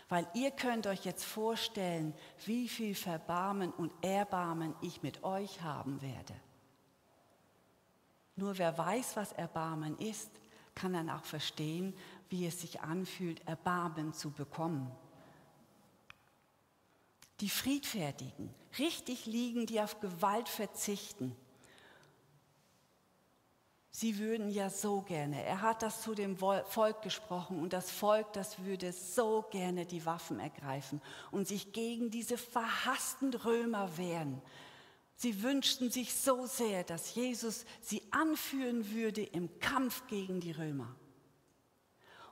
Weil 0.09 0.27
ihr 0.35 0.51
könnt 0.51 0.85
euch 0.85 1.05
jetzt 1.05 1.25
vorstellen, 1.25 2.13
wie 2.45 2.67
viel 2.67 2.93
Verbarmen 2.93 3.71
und 3.71 3.91
Erbarmen 4.03 4.75
ich 4.81 5.01
mit 5.01 5.23
euch 5.23 5.61
haben 5.61 6.01
werde. 6.01 6.35
Nur 8.35 8.57
wer 8.57 8.77
weiß, 8.77 9.15
was 9.15 9.31
Erbarmen 9.33 9.97
ist, 9.99 10.29
kann 10.75 10.93
dann 10.93 11.09
auch 11.09 11.23
verstehen, 11.23 11.93
wie 12.29 12.47
es 12.47 12.61
sich 12.61 12.81
anfühlt, 12.81 13.47
Erbarmen 13.47 14.13
zu 14.13 14.31
bekommen 14.31 14.91
die 17.43 17.49
Friedfertigen, 17.49 18.53
richtig 18.79 19.25
liegen, 19.25 19.65
die 19.65 19.81
auf 19.81 19.99
Gewalt 19.99 20.47
verzichten. 20.47 21.35
Sie 23.91 24.17
würden 24.17 24.49
ja 24.49 24.69
so 24.69 25.01
gerne, 25.01 25.43
er 25.43 25.61
hat 25.61 25.83
das 25.83 26.01
zu 26.01 26.15
dem 26.15 26.37
Volk 26.37 27.01
gesprochen 27.01 27.59
und 27.59 27.73
das 27.73 27.91
Volk, 27.91 28.31
das 28.31 28.59
würde 28.59 28.93
so 28.93 29.43
gerne 29.51 29.85
die 29.85 30.05
Waffen 30.05 30.39
ergreifen 30.39 31.01
und 31.31 31.45
sich 31.45 31.73
gegen 31.73 32.09
diese 32.09 32.37
verhassten 32.37 33.33
Römer 33.33 33.97
wehren. 33.97 34.41
Sie 35.15 35.43
wünschten 35.43 35.91
sich 35.91 36.13
so 36.13 36.45
sehr, 36.45 36.83
dass 36.83 37.15
Jesus 37.15 37.65
sie 37.81 38.01
anführen 38.11 38.91
würde 38.91 39.23
im 39.23 39.59
Kampf 39.59 40.07
gegen 40.07 40.39
die 40.39 40.51
Römer. 40.51 40.95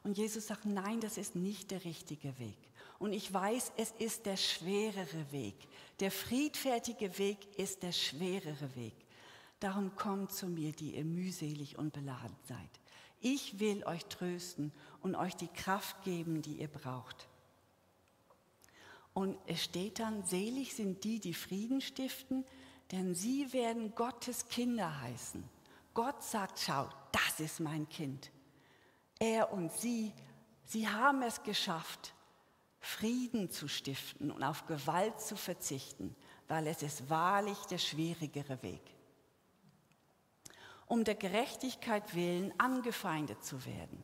Und 0.03 0.17
Jesus 0.17 0.47
sagt, 0.47 0.65
nein, 0.65 0.99
das 0.99 1.17
ist 1.17 1.35
nicht 1.35 1.71
der 1.71 1.85
richtige 1.85 2.37
Weg. 2.39 2.57
Und 2.97 3.13
ich 3.13 3.31
weiß, 3.31 3.73
es 3.77 3.91
ist 3.99 4.25
der 4.25 4.37
schwerere 4.37 5.31
Weg. 5.31 5.55
Der 5.99 6.11
friedfertige 6.11 7.17
Weg 7.17 7.37
ist 7.57 7.83
der 7.83 7.91
schwerere 7.91 8.75
Weg. 8.75 8.93
Darum 9.59 9.95
kommt 9.95 10.31
zu 10.31 10.47
mir, 10.47 10.71
die 10.71 10.95
ihr 10.95 11.05
mühselig 11.05 11.77
und 11.77 11.93
beladen 11.93 12.35
seid. 12.47 12.69
Ich 13.19 13.59
will 13.59 13.83
euch 13.85 14.05
trösten 14.05 14.71
und 15.01 15.15
euch 15.15 15.35
die 15.35 15.47
Kraft 15.47 16.03
geben, 16.03 16.41
die 16.41 16.55
ihr 16.55 16.67
braucht. 16.67 17.27
Und 19.13 19.37
es 19.45 19.63
steht 19.63 19.99
dann, 19.99 20.23
selig 20.25 20.73
sind 20.73 21.03
die, 21.03 21.19
die 21.19 21.35
Frieden 21.35 21.81
stiften, 21.81 22.45
denn 22.91 23.15
sie 23.15 23.51
werden 23.53 23.95
Gottes 23.95 24.47
Kinder 24.47 25.01
heißen. 25.01 25.43
Gott 25.93 26.23
sagt, 26.23 26.59
schau, 26.59 26.89
das 27.11 27.39
ist 27.39 27.59
mein 27.59 27.87
Kind. 27.89 28.31
Er 29.19 29.53
und 29.53 29.71
sie, 29.71 30.13
sie 30.65 30.87
haben 30.87 31.21
es 31.21 31.43
geschafft, 31.43 32.13
Frieden 32.79 33.51
zu 33.51 33.67
stiften 33.67 34.31
und 34.31 34.43
auf 34.43 34.65
Gewalt 34.65 35.21
zu 35.21 35.35
verzichten, 35.35 36.15
weil 36.47 36.67
es 36.67 36.81
ist 36.81 37.09
wahrlich 37.09 37.57
der 37.69 37.77
schwierigere 37.77 38.61
Weg. 38.63 38.81
Um 40.87 41.03
der 41.03 41.15
Gerechtigkeit 41.15 42.15
willen 42.15 42.53
angefeindet 42.59 43.43
zu 43.45 43.65
werden. 43.65 44.03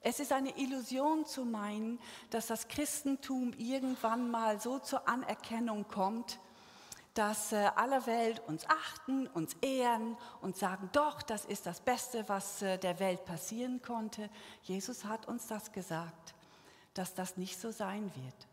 Es 0.00 0.18
ist 0.18 0.32
eine 0.32 0.56
Illusion 0.56 1.26
zu 1.26 1.44
meinen, 1.44 2.00
dass 2.30 2.46
das 2.46 2.68
Christentum 2.68 3.52
irgendwann 3.58 4.30
mal 4.30 4.60
so 4.60 4.78
zur 4.78 5.08
Anerkennung 5.08 5.86
kommt, 5.88 6.38
dass 7.14 7.52
äh, 7.52 7.70
alle 7.76 8.06
Welt 8.06 8.40
uns 8.46 8.66
achten, 8.68 9.26
uns 9.28 9.54
ehren 9.60 10.16
und 10.40 10.56
sagen, 10.56 10.88
doch, 10.92 11.22
das 11.22 11.44
ist 11.44 11.66
das 11.66 11.80
Beste, 11.80 12.28
was 12.28 12.62
äh, 12.62 12.78
der 12.78 12.98
Welt 13.00 13.24
passieren 13.24 13.82
konnte. 13.82 14.30
Jesus 14.62 15.04
hat 15.04 15.26
uns 15.28 15.46
das 15.46 15.72
gesagt 15.72 16.34
dass 16.94 17.14
das 17.14 17.36
nicht 17.36 17.58
so 17.58 17.70
sein 17.70 18.10
wird. 18.14 18.48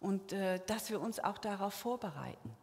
Und 0.00 0.32
äh, 0.32 0.60
dass 0.66 0.90
wir 0.90 1.00
uns 1.00 1.20
auch 1.20 1.38
darauf 1.38 1.74
vorbereiten. 1.74 2.56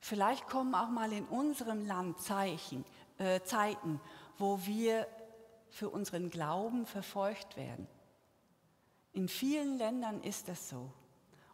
Vielleicht 0.00 0.46
kommen 0.48 0.74
auch 0.74 0.88
mal 0.88 1.12
in 1.12 1.24
unserem 1.26 1.86
Land 1.86 2.20
Zeichen, 2.20 2.84
äh, 3.18 3.40
Zeiten, 3.42 4.00
wo 4.36 4.58
wir 4.66 5.06
für 5.70 5.88
unseren 5.88 6.30
Glauben 6.30 6.86
verfolgt 6.86 7.56
werden. 7.56 7.86
In 9.12 9.28
vielen 9.28 9.78
Ländern 9.78 10.22
ist 10.22 10.48
es 10.48 10.68
so. 10.68 10.90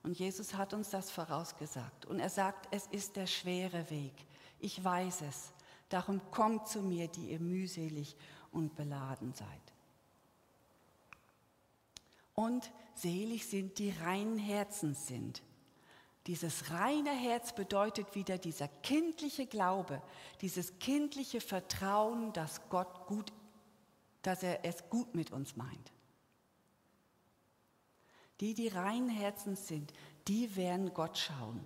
Und 0.03 0.19
Jesus 0.19 0.55
hat 0.55 0.73
uns 0.73 0.91
das 0.91 1.11
vorausgesagt. 1.11 2.07
Und 2.07 2.21
er 2.21 2.31
sagt, 2.31 2.69
es 2.71 2.87
ist 2.87 3.17
der 3.17 3.27
schwere 3.27 3.89
Weg. 3.91 4.15
Ich 4.59 4.83
weiß 4.83 5.23
es. 5.23 5.53
Darum 5.89 6.21
kommt 6.31 6.69
zu 6.69 6.83
mir, 6.83 7.09
die 7.09 7.31
ihr 7.31 7.41
mühselig 7.41 8.17
und 8.53 8.77
beladen 8.77 9.35
seid. 9.35 9.49
Und 12.35 12.71
selig 12.95 13.47
sind 13.47 13.79
die 13.79 13.91
reinen 13.91 14.39
Herzens 14.39 15.07
sind. 15.07 15.43
Dieses 16.27 16.71
reine 16.71 17.11
Herz 17.11 17.55
bedeutet 17.55 18.15
wieder 18.15 18.39
dieser 18.39 18.69
kindliche 18.69 19.47
Glaube, 19.47 20.03
dieses 20.41 20.79
kindliche 20.79 21.41
Vertrauen, 21.41 22.33
dass 22.33 22.69
Gott 22.69 23.07
gut 23.07 23.33
dass 24.23 24.43
er 24.43 24.65
es 24.65 24.89
gut 24.89 25.15
mit 25.15 25.31
uns 25.33 25.57
meint. 25.57 25.93
Die, 28.41 28.55
die 28.55 28.69
rein 28.69 29.09
Herzens 29.09 29.69
sind, 29.69 29.93
die 30.27 30.57
werden 30.57 30.95
Gott 30.95 31.19
schauen. 31.19 31.61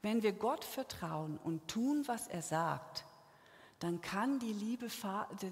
Wenn 0.00 0.22
wir 0.22 0.32
Gott 0.32 0.64
vertrauen 0.64 1.38
und 1.38 1.68
tun, 1.68 2.04
was 2.06 2.26
er 2.26 2.42
sagt, 2.42 3.04
dann 3.78 4.00
kann 4.00 4.38
die 4.38 4.52
Liebe, 4.52 4.88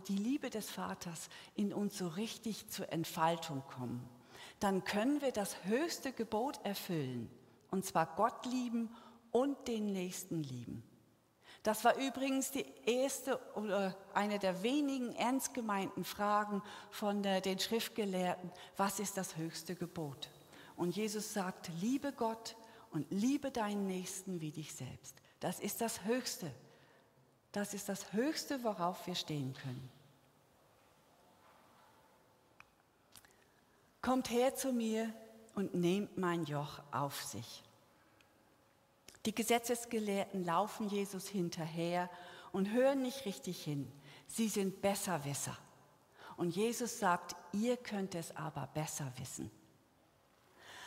die 0.09 0.17
Liebe 0.17 0.51
des 0.51 0.71
Vaters 0.71 1.29
in 1.55 1.73
uns 1.73 1.99
so 1.99 2.09
richtig 2.09 2.69
zur 2.69 2.93
Entfaltung 2.93 3.63
kommen. 3.75 4.09
Dann 4.59 4.85
können 4.85 5.21
wir 5.21 5.33
das 5.33 5.65
höchste 5.65 6.13
Gebot 6.13 6.61
erfüllen, 6.65 7.31
und 7.71 7.85
zwar 7.85 8.07
Gott 8.17 8.47
lieben 8.47 8.95
und 9.31 9.69
den 9.69 9.93
Nächsten 9.93 10.43
lieben. 10.43 10.83
Das 11.63 11.85
war 11.85 11.97
übrigens 11.97 12.51
die 12.51 12.65
erste 12.87 13.39
oder 13.55 13.95
eine 14.15 14.39
der 14.39 14.63
wenigen 14.63 15.15
ernst 15.15 15.53
gemeinten 15.53 16.05
Fragen 16.05 16.63
von 16.91 17.23
den 17.23 17.59
Schriftgelehrten. 17.59 18.51
Was 18.77 18.99
ist 18.99 19.17
das 19.19 19.37
höchste 19.37 19.75
Gebot? 19.75 20.31
Und 20.77 20.97
Jesus 20.97 21.35
sagt, 21.35 21.71
liebe 21.81 22.13
Gott 22.13 22.57
und 22.91 23.07
liebe 23.11 23.51
deinen 23.51 23.87
Nächsten 23.87 24.41
wie 24.41 24.53
dich 24.53 24.75
selbst. 24.75 25.15
Das 25.41 25.61
ist 25.61 25.83
das 25.83 26.05
Höchste. 26.05 26.51
Das 27.53 27.75
ist 27.75 27.89
das 27.89 28.13
Höchste, 28.13 28.65
worauf 28.65 29.07
wir 29.07 29.15
stehen 29.15 29.53
können. 29.55 29.91
Kommt 34.01 34.31
her 34.31 34.55
zu 34.55 34.73
mir 34.73 35.13
und 35.55 35.75
nehmt 35.75 36.17
mein 36.17 36.45
Joch 36.45 36.81
auf 36.91 37.23
sich. 37.23 37.63
Die 39.27 39.35
Gesetzesgelehrten 39.35 40.45
laufen 40.45 40.89
Jesus 40.89 41.29
hinterher 41.29 42.09
und 42.53 42.73
hören 42.73 43.03
nicht 43.03 43.27
richtig 43.27 43.63
hin. 43.63 43.91
Sie 44.27 44.49
sind 44.49 44.81
Besserwisser. 44.81 45.57
Und 46.37 46.57
Jesus 46.57 46.99
sagt, 46.99 47.37
ihr 47.53 47.77
könnt 47.77 48.15
es 48.15 48.35
aber 48.35 48.69
besser 48.73 49.13
wissen. 49.19 49.51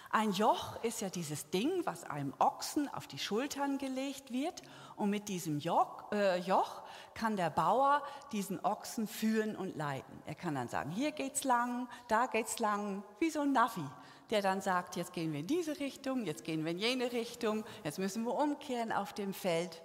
Ein 0.09 0.31
Joch 0.31 0.81
ist 0.83 1.01
ja 1.01 1.09
dieses 1.09 1.49
Ding, 1.49 1.71
was 1.85 2.03
einem 2.03 2.33
Ochsen 2.37 2.87
auf 2.87 3.07
die 3.07 3.17
Schultern 3.17 3.79
gelegt 3.79 4.31
wird. 4.31 4.61
Und 4.95 5.09
mit 5.09 5.27
diesem 5.27 5.59
Joch, 5.59 6.11
äh, 6.11 6.39
Joch, 6.39 6.83
kann 7.15 7.35
der 7.35 7.49
Bauer 7.49 8.03
diesen 8.31 8.63
Ochsen 8.63 9.07
führen 9.07 9.55
und 9.55 9.75
leiten. 9.75 10.21
Er 10.25 10.35
kann 10.35 10.53
dann 10.55 10.67
sagen, 10.67 10.91
hier 10.91 11.11
geht's 11.11 11.43
lang, 11.43 11.87
da 12.07 12.27
geht's 12.27 12.59
lang, 12.59 13.03
wie 13.19 13.31
so 13.31 13.41
ein 13.41 13.53
Navi 13.53 13.85
der 14.33 14.41
dann 14.41 14.61
sagt, 14.61 14.95
jetzt 14.95 15.13
gehen 15.13 15.31
wir 15.31 15.41
in 15.41 15.47
diese 15.47 15.79
Richtung, 15.79 16.25
jetzt 16.25 16.43
gehen 16.43 16.65
wir 16.65 16.71
in 16.71 16.79
jene 16.79 17.11
Richtung, 17.11 17.63
jetzt 17.83 17.99
müssen 17.99 18.23
wir 18.25 18.33
umkehren 18.33 18.91
auf 18.91 19.13
dem 19.13 19.31
Feld. 19.31 19.83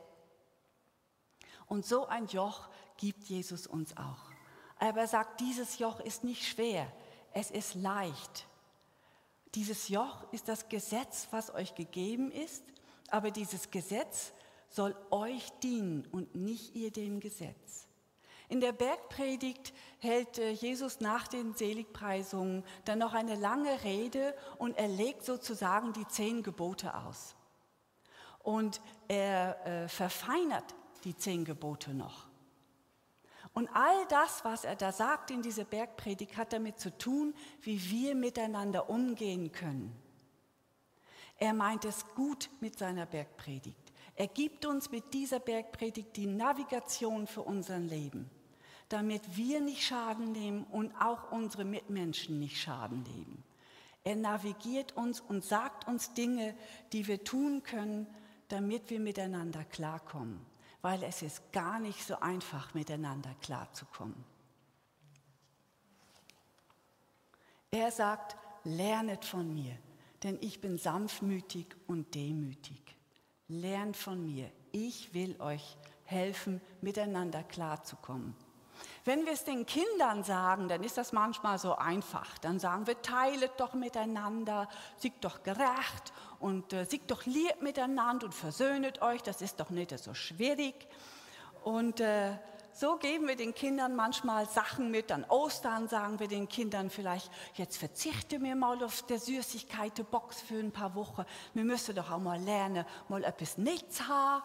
Und 1.66 1.84
so 1.84 2.06
ein 2.06 2.26
Joch 2.26 2.68
gibt 2.96 3.24
Jesus 3.24 3.66
uns 3.66 3.94
auch. 3.98 4.30
Aber 4.78 5.00
er 5.00 5.06
sagt, 5.06 5.40
dieses 5.40 5.78
Joch 5.78 6.00
ist 6.00 6.24
nicht 6.24 6.46
schwer, 6.46 6.90
es 7.34 7.50
ist 7.50 7.74
leicht. 7.74 8.46
Dieses 9.54 9.88
Joch 9.88 10.32
ist 10.32 10.48
das 10.48 10.68
Gesetz, 10.70 11.28
was 11.30 11.52
euch 11.54 11.74
gegeben 11.74 12.30
ist, 12.30 12.64
aber 13.10 13.30
dieses 13.30 13.70
Gesetz 13.70 14.32
soll 14.70 14.96
euch 15.10 15.50
dienen 15.62 16.06
und 16.10 16.34
nicht 16.34 16.74
ihr 16.74 16.90
dem 16.90 17.20
Gesetz. 17.20 17.87
In 18.48 18.60
der 18.60 18.72
Bergpredigt 18.72 19.74
hält 19.98 20.38
äh, 20.38 20.50
Jesus 20.50 21.00
nach 21.00 21.28
den 21.28 21.52
Seligpreisungen 21.52 22.64
dann 22.86 22.98
noch 22.98 23.12
eine 23.12 23.34
lange 23.34 23.84
Rede 23.84 24.34
und 24.56 24.76
er 24.78 24.88
legt 24.88 25.24
sozusagen 25.24 25.92
die 25.92 26.08
zehn 26.08 26.42
Gebote 26.42 26.94
aus. 26.94 27.36
Und 28.38 28.80
er 29.06 29.66
äh, 29.66 29.88
verfeinert 29.88 30.74
die 31.04 31.14
zehn 31.14 31.44
Gebote 31.44 31.92
noch. 31.92 32.26
Und 33.52 33.68
all 33.74 34.06
das, 34.08 34.44
was 34.44 34.64
er 34.64 34.76
da 34.76 34.92
sagt 34.92 35.30
in 35.30 35.42
dieser 35.42 35.64
Bergpredigt, 35.64 36.36
hat 36.36 36.52
damit 36.52 36.80
zu 36.80 36.96
tun, 36.96 37.34
wie 37.60 37.90
wir 37.90 38.14
miteinander 38.14 38.88
umgehen 38.88 39.52
können. 39.52 39.94
Er 41.36 41.52
meint 41.52 41.84
es 41.84 42.06
gut 42.14 42.48
mit 42.60 42.78
seiner 42.78 43.04
Bergpredigt. 43.04 43.92
Er 44.16 44.26
gibt 44.26 44.64
uns 44.64 44.90
mit 44.90 45.12
dieser 45.12 45.38
Bergpredigt 45.38 46.16
die 46.16 46.26
Navigation 46.26 47.26
für 47.26 47.42
unser 47.42 47.78
Leben 47.78 48.30
damit 48.88 49.36
wir 49.36 49.60
nicht 49.60 49.82
Schaden 49.82 50.32
nehmen 50.32 50.64
und 50.64 50.94
auch 51.00 51.30
unsere 51.30 51.64
Mitmenschen 51.64 52.38
nicht 52.38 52.60
Schaden 52.60 53.02
nehmen. 53.02 53.44
Er 54.04 54.16
navigiert 54.16 54.96
uns 54.96 55.20
und 55.20 55.44
sagt 55.44 55.86
uns 55.86 56.14
Dinge, 56.14 56.54
die 56.92 57.06
wir 57.06 57.24
tun 57.24 57.62
können, 57.62 58.06
damit 58.48 58.88
wir 58.88 59.00
miteinander 59.00 59.64
klarkommen, 59.64 60.40
weil 60.80 61.02
es 61.02 61.20
ist 61.20 61.52
gar 61.52 61.78
nicht 61.78 62.02
so 62.06 62.18
einfach, 62.20 62.72
miteinander 62.72 63.34
klarzukommen. 63.42 64.24
Er 67.70 67.90
sagt, 67.90 68.36
lernet 68.64 69.26
von 69.26 69.52
mir, 69.52 69.76
denn 70.22 70.38
ich 70.40 70.62
bin 70.62 70.78
sanftmütig 70.78 71.66
und 71.86 72.14
demütig. 72.14 72.96
Lernt 73.48 73.96
von 73.96 74.24
mir, 74.24 74.50
ich 74.72 75.12
will 75.12 75.38
euch 75.40 75.76
helfen, 76.04 76.62
miteinander 76.80 77.42
klarzukommen. 77.42 78.34
Wenn 79.04 79.24
wir 79.26 79.32
es 79.32 79.44
den 79.44 79.66
Kindern 79.66 80.24
sagen, 80.24 80.68
dann 80.68 80.82
ist 80.82 80.98
das 80.98 81.12
manchmal 81.12 81.58
so 81.58 81.76
einfach. 81.76 82.38
Dann 82.38 82.58
sagen 82.58 82.86
wir, 82.86 83.00
teilet 83.02 83.52
doch 83.58 83.74
miteinander, 83.74 84.68
siegt 84.96 85.24
doch 85.24 85.42
gerecht 85.42 86.12
und 86.40 86.72
äh, 86.72 86.84
siegt 86.84 87.10
doch 87.10 87.24
lieb 87.26 87.60
miteinander 87.60 88.26
und 88.26 88.34
versöhnet 88.34 89.02
euch, 89.02 89.22
das 89.22 89.42
ist 89.42 89.60
doch 89.60 89.70
nicht 89.70 89.96
so 89.98 90.14
schwierig. 90.14 90.74
Und 91.64 92.00
äh, 92.00 92.32
so 92.72 92.96
geben 92.96 93.26
wir 93.26 93.34
den 93.34 93.54
Kindern 93.54 93.96
manchmal 93.96 94.48
Sachen 94.48 94.92
mit. 94.92 95.10
An 95.10 95.24
Ostern 95.24 95.88
sagen 95.88 96.20
wir 96.20 96.28
den 96.28 96.48
Kindern 96.48 96.90
vielleicht, 96.90 97.28
jetzt 97.54 97.76
verzichte 97.76 98.38
mir 98.38 98.54
mal 98.54 98.84
auf 98.84 99.02
der 99.02 99.18
Süßigkeiten-Box 99.18 100.42
für 100.42 100.60
ein 100.60 100.70
paar 100.70 100.94
Wochen. 100.94 101.24
Wir 101.54 101.64
müssen 101.64 101.96
doch 101.96 102.10
auch 102.10 102.20
mal 102.20 102.40
lernen, 102.40 102.84
mal 103.08 103.24
etwas 103.24 103.58
nichts 103.58 104.06
haben. 104.06 104.44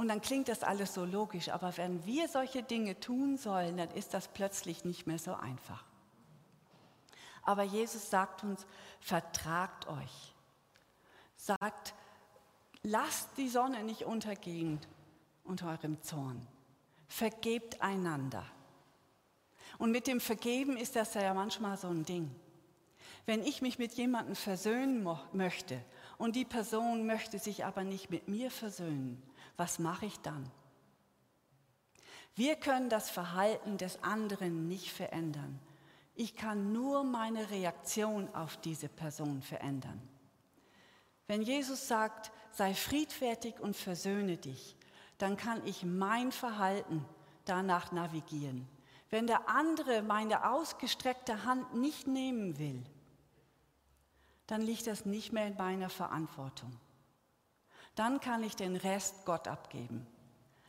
Und 0.00 0.08
dann 0.08 0.22
klingt 0.22 0.48
das 0.48 0.62
alles 0.62 0.94
so 0.94 1.04
logisch, 1.04 1.50
aber 1.50 1.76
wenn 1.76 2.06
wir 2.06 2.26
solche 2.26 2.62
Dinge 2.62 2.98
tun 3.00 3.36
sollen, 3.36 3.76
dann 3.76 3.90
ist 3.90 4.14
das 4.14 4.28
plötzlich 4.28 4.86
nicht 4.86 5.06
mehr 5.06 5.18
so 5.18 5.34
einfach. 5.34 5.84
Aber 7.42 7.64
Jesus 7.64 8.08
sagt 8.08 8.42
uns, 8.42 8.66
vertragt 8.98 9.88
euch. 9.88 10.34
Sagt, 11.36 11.92
lasst 12.82 13.28
die 13.36 13.50
Sonne 13.50 13.84
nicht 13.84 14.06
untergehen 14.06 14.80
unter 15.44 15.68
eurem 15.68 16.00
Zorn. 16.00 16.46
Vergebt 17.06 17.82
einander. 17.82 18.46
Und 19.76 19.90
mit 19.90 20.06
dem 20.06 20.22
Vergeben 20.22 20.78
ist 20.78 20.96
das 20.96 21.12
ja 21.12 21.34
manchmal 21.34 21.76
so 21.76 21.88
ein 21.88 22.06
Ding. 22.06 22.34
Wenn 23.26 23.42
ich 23.42 23.60
mich 23.60 23.78
mit 23.78 23.92
jemandem 23.92 24.34
versöhnen 24.34 25.06
möchte 25.34 25.78
und 26.16 26.36
die 26.36 26.46
Person 26.46 27.04
möchte 27.04 27.38
sich 27.38 27.66
aber 27.66 27.84
nicht 27.84 28.08
mit 28.08 28.28
mir 28.28 28.50
versöhnen, 28.50 29.22
was 29.56 29.78
mache 29.78 30.06
ich 30.06 30.18
dann? 30.20 30.50
Wir 32.34 32.56
können 32.56 32.88
das 32.88 33.10
Verhalten 33.10 33.76
des 33.76 34.02
anderen 34.02 34.68
nicht 34.68 34.92
verändern. 34.92 35.58
Ich 36.14 36.36
kann 36.36 36.72
nur 36.72 37.04
meine 37.04 37.50
Reaktion 37.50 38.32
auf 38.34 38.56
diese 38.58 38.88
Person 38.88 39.42
verändern. 39.42 40.00
Wenn 41.26 41.42
Jesus 41.42 41.86
sagt, 41.86 42.32
sei 42.50 42.74
friedfertig 42.74 43.60
und 43.60 43.76
versöhne 43.76 44.36
dich, 44.36 44.76
dann 45.18 45.36
kann 45.36 45.64
ich 45.66 45.84
mein 45.84 46.32
Verhalten 46.32 47.04
danach 47.44 47.92
navigieren. 47.92 48.66
Wenn 49.10 49.26
der 49.26 49.48
andere 49.48 50.02
meine 50.02 50.50
ausgestreckte 50.50 51.44
Hand 51.44 51.74
nicht 51.74 52.06
nehmen 52.06 52.58
will, 52.58 52.82
dann 54.46 54.62
liegt 54.62 54.86
das 54.86 55.04
nicht 55.04 55.32
mehr 55.32 55.46
in 55.46 55.56
meiner 55.56 55.90
Verantwortung 55.90 56.72
dann 58.00 58.18
kann 58.18 58.42
ich 58.42 58.56
den 58.56 58.76
Rest 58.76 59.26
Gott 59.26 59.46
abgeben. 59.46 60.06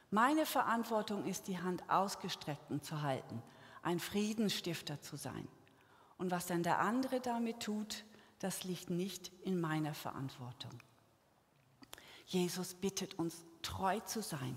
Meine 0.09 0.45
Verantwortung 0.45 1.25
ist, 1.25 1.47
die 1.47 1.57
Hand 1.57 1.89
ausgestreckt 1.89 2.83
zu 2.83 3.01
halten, 3.03 3.41
ein 3.83 3.99
Friedensstifter 3.99 5.01
zu 5.01 5.15
sein. 5.15 5.47
Und 6.17 6.29
was 6.29 6.47
dann 6.47 6.61
der 6.61 6.79
andere 6.79 7.21
damit 7.21 7.61
tut, 7.61 8.03
das 8.39 8.65
liegt 8.65 8.89
nicht 8.89 9.31
in 9.43 9.61
meiner 9.61 9.93
Verantwortung. 9.93 10.71
Jesus 12.25 12.73
bittet 12.73 13.17
uns, 13.17 13.45
treu 13.61 14.01
zu 14.01 14.21
sein, 14.21 14.55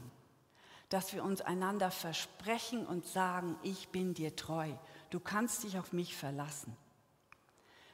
dass 0.89 1.13
wir 1.13 1.23
uns 1.23 1.43
einander 1.43 1.93
versprechen 1.93 2.87
und 2.89 3.07
sagen, 3.07 3.57
ich 3.63 3.91
bin 3.91 4.15
dir 4.15 4.35
treu, 4.35 4.73
du 5.11 5.21
kannst 5.21 5.63
dich 5.63 5.79
auf 5.79 5.93
mich 5.93 6.17
verlassen. 6.17 6.77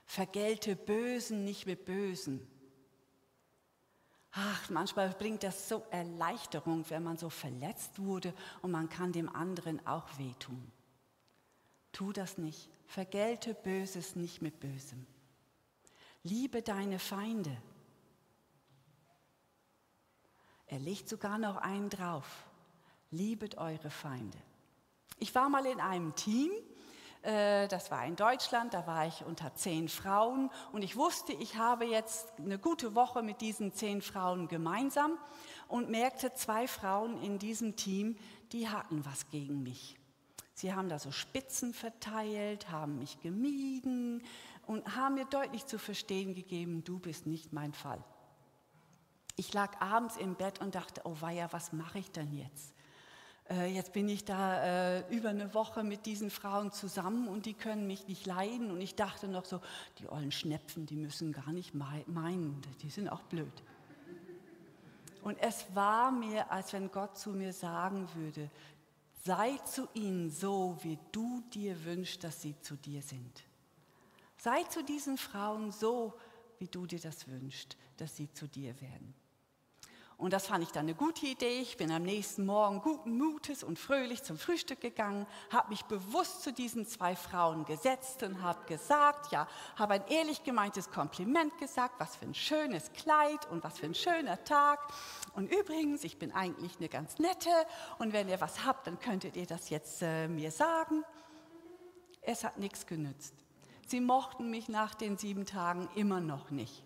Vergelte 0.06 0.74
Bösen 0.74 1.44
nicht 1.44 1.66
mit 1.66 1.84
Bösen, 1.84 2.48
Ach, 4.32 4.70
manchmal 4.70 5.10
bringt 5.10 5.42
das 5.42 5.68
so 5.68 5.84
Erleichterung, 5.90 6.84
wenn 6.88 7.02
man 7.02 7.16
so 7.16 7.30
verletzt 7.30 7.98
wurde 7.98 8.32
und 8.62 8.70
man 8.70 8.88
kann 8.88 9.12
dem 9.12 9.28
anderen 9.28 9.84
auch 9.86 10.06
wehtun. 10.18 10.70
Tu 11.92 12.12
das 12.12 12.38
nicht. 12.38 12.68
Vergelte 12.86 13.54
Böses 13.54 14.16
nicht 14.16 14.42
mit 14.42 14.60
Bösem. 14.60 15.06
Liebe 16.22 16.62
deine 16.62 16.98
Feinde. 16.98 17.56
Er 20.66 20.78
legt 20.78 21.08
sogar 21.08 21.38
noch 21.38 21.56
einen 21.56 21.90
drauf. 21.90 22.44
Liebet 23.10 23.58
eure 23.58 23.90
Feinde. 23.90 24.38
Ich 25.18 25.34
war 25.34 25.48
mal 25.48 25.66
in 25.66 25.80
einem 25.80 26.14
Team, 26.14 26.50
das 27.22 27.90
war 27.90 28.06
in 28.06 28.16
Deutschland, 28.16 28.72
da 28.72 28.86
war 28.86 29.06
ich 29.06 29.24
unter 29.26 29.54
zehn 29.54 29.88
Frauen 29.88 30.50
und 30.72 30.82
ich 30.82 30.96
wusste, 30.96 31.32
ich 31.34 31.56
habe 31.56 31.84
jetzt 31.84 32.32
eine 32.38 32.58
gute 32.58 32.94
Woche 32.94 33.22
mit 33.22 33.42
diesen 33.42 33.74
zehn 33.74 34.00
Frauen 34.00 34.48
gemeinsam 34.48 35.18
und 35.68 35.90
merkte, 35.90 36.32
zwei 36.32 36.66
Frauen 36.66 37.22
in 37.22 37.38
diesem 37.38 37.76
Team, 37.76 38.16
die 38.52 38.68
hatten 38.68 39.04
was 39.04 39.28
gegen 39.30 39.62
mich. 39.62 39.96
Sie 40.54 40.74
haben 40.74 40.88
da 40.88 40.98
so 40.98 41.10
Spitzen 41.10 41.74
verteilt, 41.74 42.70
haben 42.70 42.98
mich 42.98 43.20
gemieden 43.20 44.22
und 44.66 44.96
haben 44.96 45.14
mir 45.14 45.26
deutlich 45.26 45.66
zu 45.66 45.78
verstehen 45.78 46.34
gegeben, 46.34 46.84
du 46.84 46.98
bist 46.98 47.26
nicht 47.26 47.52
mein 47.52 47.72
Fall. 47.72 48.02
Ich 49.36 49.52
lag 49.52 49.80
abends 49.80 50.16
im 50.16 50.34
Bett 50.34 50.60
und 50.60 50.74
dachte, 50.74 51.02
oh 51.04 51.16
weia, 51.20 51.52
was 51.52 51.72
mache 51.72 51.98
ich 51.98 52.10
denn 52.12 52.32
jetzt? 52.32 52.74
Äh, 53.50 53.74
jetzt 53.74 53.92
bin 53.92 54.08
ich 54.08 54.24
da 54.24 54.98
äh, 54.98 55.14
über 55.14 55.30
eine 55.30 55.52
Woche 55.54 55.82
mit 55.82 56.06
diesen 56.06 56.30
Frauen 56.30 56.70
zusammen 56.72 57.26
und 57.28 57.46
die 57.46 57.54
können 57.54 57.86
mich 57.86 58.06
nicht 58.06 58.26
leiden. 58.26 58.70
Und 58.70 58.80
ich 58.80 58.94
dachte 58.94 59.26
noch 59.28 59.44
so, 59.44 59.60
die 59.98 60.08
ollen 60.08 60.32
Schnepfen, 60.32 60.86
die 60.86 60.96
müssen 60.96 61.32
gar 61.32 61.50
nicht 61.52 61.74
meinen, 61.74 62.62
die 62.82 62.90
sind 62.90 63.08
auch 63.08 63.22
blöd. 63.22 63.52
Und 65.22 65.38
es 65.40 65.66
war 65.74 66.10
mir, 66.10 66.50
als 66.50 66.72
wenn 66.72 66.90
Gott 66.90 67.18
zu 67.18 67.30
mir 67.30 67.52
sagen 67.52 68.08
würde, 68.14 68.50
sei 69.24 69.58
zu 69.58 69.88
ihnen 69.92 70.30
so, 70.30 70.78
wie 70.82 70.98
du 71.12 71.42
dir 71.52 71.84
wünschst, 71.84 72.24
dass 72.24 72.40
sie 72.40 72.58
zu 72.62 72.76
dir 72.76 73.02
sind. 73.02 73.42
Sei 74.38 74.62
zu 74.64 74.82
diesen 74.82 75.18
Frauen 75.18 75.72
so, 75.72 76.14
wie 76.58 76.68
du 76.68 76.86
dir 76.86 77.00
das 77.00 77.28
wünschst, 77.28 77.76
dass 77.98 78.16
sie 78.16 78.32
zu 78.32 78.46
dir 78.46 78.80
werden. 78.80 79.14
Und 80.20 80.34
das 80.34 80.48
fand 80.48 80.62
ich 80.62 80.70
dann 80.70 80.84
eine 80.84 80.94
gute 80.94 81.24
Idee. 81.24 81.60
Ich 81.60 81.78
bin 81.78 81.90
am 81.90 82.02
nächsten 82.02 82.44
Morgen 82.44 82.82
guten 82.82 83.16
Mutes 83.16 83.64
und 83.64 83.78
fröhlich 83.78 84.22
zum 84.22 84.36
Frühstück 84.36 84.82
gegangen, 84.82 85.26
habe 85.48 85.70
mich 85.70 85.82
bewusst 85.86 86.42
zu 86.42 86.52
diesen 86.52 86.86
zwei 86.86 87.16
Frauen 87.16 87.64
gesetzt 87.64 88.22
und 88.22 88.42
habe 88.42 88.62
gesagt, 88.66 89.32
ja, 89.32 89.48
habe 89.76 89.94
ein 89.94 90.06
ehrlich 90.08 90.44
gemeintes 90.44 90.90
Kompliment 90.90 91.56
gesagt, 91.56 91.94
was 91.98 92.16
für 92.16 92.26
ein 92.26 92.34
schönes 92.34 92.92
Kleid 92.92 93.50
und 93.50 93.64
was 93.64 93.78
für 93.78 93.86
ein 93.86 93.94
schöner 93.94 94.44
Tag. 94.44 94.80
Und 95.34 95.50
übrigens, 95.50 96.04
ich 96.04 96.18
bin 96.18 96.32
eigentlich 96.32 96.76
eine 96.76 96.90
ganz 96.90 97.18
nette 97.18 97.48
und 97.98 98.12
wenn 98.12 98.28
ihr 98.28 98.42
was 98.42 98.66
habt, 98.66 98.88
dann 98.88 99.00
könntet 99.00 99.36
ihr 99.36 99.46
das 99.46 99.70
jetzt 99.70 100.02
äh, 100.02 100.28
mir 100.28 100.50
sagen. 100.50 101.02
Es 102.20 102.44
hat 102.44 102.58
nichts 102.58 102.84
genützt. 102.84 103.32
Sie 103.86 104.02
mochten 104.02 104.50
mich 104.50 104.68
nach 104.68 104.94
den 104.94 105.16
sieben 105.16 105.46
Tagen 105.46 105.88
immer 105.94 106.20
noch 106.20 106.50
nicht. 106.50 106.84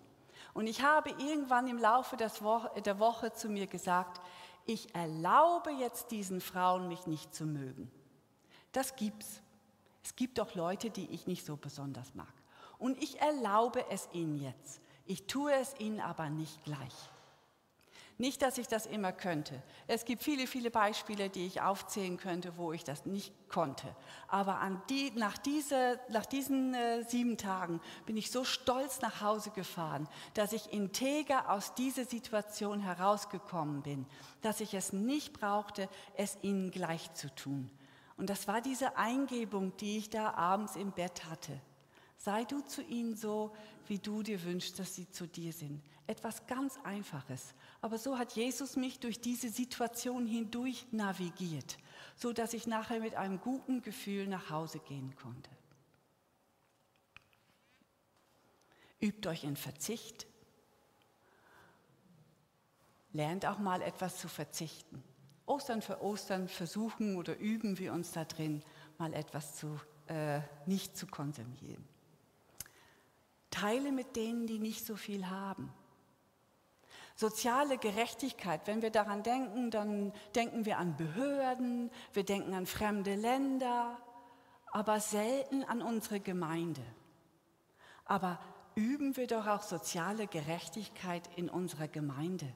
Und 0.54 0.68
ich 0.68 0.82
habe 0.82 1.10
irgendwann 1.10 1.66
im 1.66 1.78
Laufe 1.78 2.16
der 2.16 2.30
Woche 2.98 3.32
zu 3.32 3.48
mir 3.48 3.66
gesagt, 3.66 4.20
ich 4.66 4.94
erlaube 4.94 5.72
jetzt 5.72 6.10
diesen 6.10 6.40
Frauen, 6.40 6.88
mich 6.88 7.06
nicht 7.06 7.34
zu 7.34 7.44
mögen. 7.44 7.90
Das 8.72 8.96
gibt's. 8.96 9.42
Es 10.02 10.16
gibt 10.16 10.38
auch 10.40 10.54
Leute, 10.54 10.90
die 10.90 11.10
ich 11.10 11.26
nicht 11.26 11.44
so 11.44 11.56
besonders 11.56 12.14
mag. 12.14 12.32
Und 12.78 13.02
ich 13.02 13.20
erlaube 13.20 13.84
es 13.90 14.08
ihnen 14.12 14.40
jetzt. 14.40 14.80
Ich 15.06 15.26
tue 15.26 15.52
es 15.52 15.78
ihnen 15.78 16.00
aber 16.00 16.30
nicht 16.30 16.62
gleich. 16.64 16.94
Nicht, 18.16 18.42
dass 18.42 18.58
ich 18.58 18.68
das 18.68 18.86
immer 18.86 19.10
könnte. 19.12 19.60
Es 19.88 20.04
gibt 20.04 20.22
viele, 20.22 20.46
viele 20.46 20.70
Beispiele, 20.70 21.28
die 21.30 21.46
ich 21.46 21.62
aufzählen 21.62 22.16
könnte, 22.16 22.56
wo 22.56 22.72
ich 22.72 22.84
das 22.84 23.06
nicht 23.06 23.32
konnte. 23.48 23.88
Aber 24.28 24.60
die, 24.88 25.10
nach, 25.16 25.36
diese, 25.36 25.98
nach, 26.10 26.24
diesen 26.24 26.74
äh, 26.74 27.02
sieben 27.02 27.36
Tagen 27.36 27.80
bin 28.06 28.16
ich 28.16 28.30
so 28.30 28.44
stolz 28.44 29.00
nach 29.00 29.20
Hause 29.20 29.50
gefahren, 29.50 30.08
dass 30.34 30.52
ich 30.52 30.72
integer 30.72 31.50
aus 31.50 31.74
dieser 31.74 32.04
Situation 32.04 32.78
herausgekommen 32.78 33.82
bin, 33.82 34.06
dass 34.42 34.60
ich 34.60 34.74
es 34.74 34.92
nicht 34.92 35.32
brauchte, 35.32 35.88
es 36.16 36.38
ihnen 36.42 36.70
gleich 36.70 37.12
zu 37.14 37.34
tun. 37.34 37.68
Und 38.16 38.30
das 38.30 38.46
war 38.46 38.60
diese 38.60 38.96
Eingebung, 38.96 39.76
die 39.78 39.98
ich 39.98 40.08
da 40.08 40.34
abends 40.34 40.76
im 40.76 40.92
Bett 40.92 41.24
hatte. 41.24 41.60
Sei 42.16 42.44
du 42.44 42.60
zu 42.60 42.80
ihnen 42.82 43.16
so, 43.16 43.52
wie 43.86 43.98
du 43.98 44.22
dir 44.22 44.42
wünschst, 44.44 44.78
dass 44.78 44.94
sie 44.94 45.10
zu 45.10 45.26
dir 45.26 45.52
sind. 45.52 45.82
Etwas 46.06 46.46
ganz 46.46 46.78
Einfaches. 46.84 47.54
Aber 47.84 47.98
so 47.98 48.16
hat 48.16 48.32
Jesus 48.32 48.76
mich 48.76 48.98
durch 48.98 49.20
diese 49.20 49.50
Situation 49.50 50.26
hindurch 50.26 50.86
navigiert, 50.90 51.76
so 52.16 52.32
dass 52.32 52.54
ich 52.54 52.66
nachher 52.66 52.98
mit 52.98 53.14
einem 53.14 53.38
guten 53.42 53.82
Gefühl 53.82 54.26
nach 54.26 54.48
Hause 54.48 54.78
gehen 54.78 55.14
konnte. 55.16 55.50
Übt 59.00 59.28
euch 59.28 59.44
in 59.44 59.56
Verzicht. 59.56 60.26
Lernt 63.12 63.44
auch 63.44 63.58
mal 63.58 63.82
etwas 63.82 64.16
zu 64.16 64.28
verzichten. 64.28 65.04
Ostern 65.44 65.82
für 65.82 66.02
Ostern 66.02 66.48
versuchen 66.48 67.18
oder 67.18 67.36
üben 67.36 67.78
wir 67.78 67.92
uns 67.92 68.12
da 68.12 68.24
drin, 68.24 68.62
mal 68.96 69.12
etwas 69.12 69.56
zu, 69.56 69.78
äh, 70.06 70.40
nicht 70.64 70.96
zu 70.96 71.06
konsumieren. 71.06 71.86
Teile 73.50 73.92
mit 73.92 74.16
denen, 74.16 74.46
die 74.46 74.58
nicht 74.58 74.86
so 74.86 74.96
viel 74.96 75.28
haben. 75.28 75.70
Soziale 77.16 77.78
Gerechtigkeit, 77.78 78.66
wenn 78.66 78.82
wir 78.82 78.90
daran 78.90 79.22
denken, 79.22 79.70
dann 79.70 80.12
denken 80.34 80.64
wir 80.64 80.78
an 80.78 80.96
Behörden, 80.96 81.90
wir 82.12 82.24
denken 82.24 82.54
an 82.54 82.66
fremde 82.66 83.14
Länder, 83.14 83.96
aber 84.72 84.98
selten 84.98 85.62
an 85.62 85.80
unsere 85.80 86.18
Gemeinde. 86.18 86.82
Aber 88.04 88.40
üben 88.74 89.16
wir 89.16 89.28
doch 89.28 89.46
auch 89.46 89.62
soziale 89.62 90.26
Gerechtigkeit 90.26 91.30
in 91.36 91.48
unserer 91.48 91.86
Gemeinde. 91.86 92.52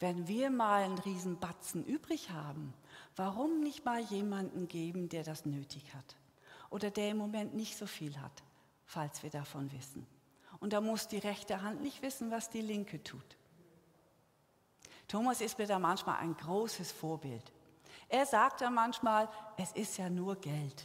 Wenn 0.00 0.26
wir 0.26 0.50
mal 0.50 0.84
einen 0.84 0.98
Riesenbatzen 0.98 1.84
übrig 1.84 2.30
haben, 2.30 2.72
warum 3.14 3.60
nicht 3.60 3.84
mal 3.84 4.00
jemanden 4.00 4.68
geben, 4.68 5.10
der 5.10 5.22
das 5.22 5.44
nötig 5.44 5.94
hat? 5.94 6.16
Oder 6.70 6.90
der 6.90 7.10
im 7.10 7.18
Moment 7.18 7.54
nicht 7.54 7.76
so 7.76 7.86
viel 7.86 8.18
hat, 8.18 8.42
falls 8.86 9.22
wir 9.22 9.30
davon 9.30 9.70
wissen. 9.72 10.06
Und 10.60 10.72
da 10.72 10.80
muss 10.80 11.08
die 11.08 11.18
rechte 11.18 11.60
Hand 11.60 11.82
nicht 11.82 12.00
wissen, 12.00 12.30
was 12.30 12.48
die 12.48 12.62
linke 12.62 13.02
tut. 13.04 13.36
Thomas 15.08 15.40
ist 15.40 15.58
mir 15.58 15.66
da 15.66 15.78
manchmal 15.78 16.18
ein 16.18 16.36
großes 16.36 16.92
Vorbild. 16.92 17.52
Er 18.08 18.26
sagt 18.26 18.60
dann 18.60 18.74
manchmal, 18.74 19.28
es 19.56 19.72
ist 19.72 19.96
ja 19.98 20.08
nur 20.10 20.36
Geld. 20.36 20.84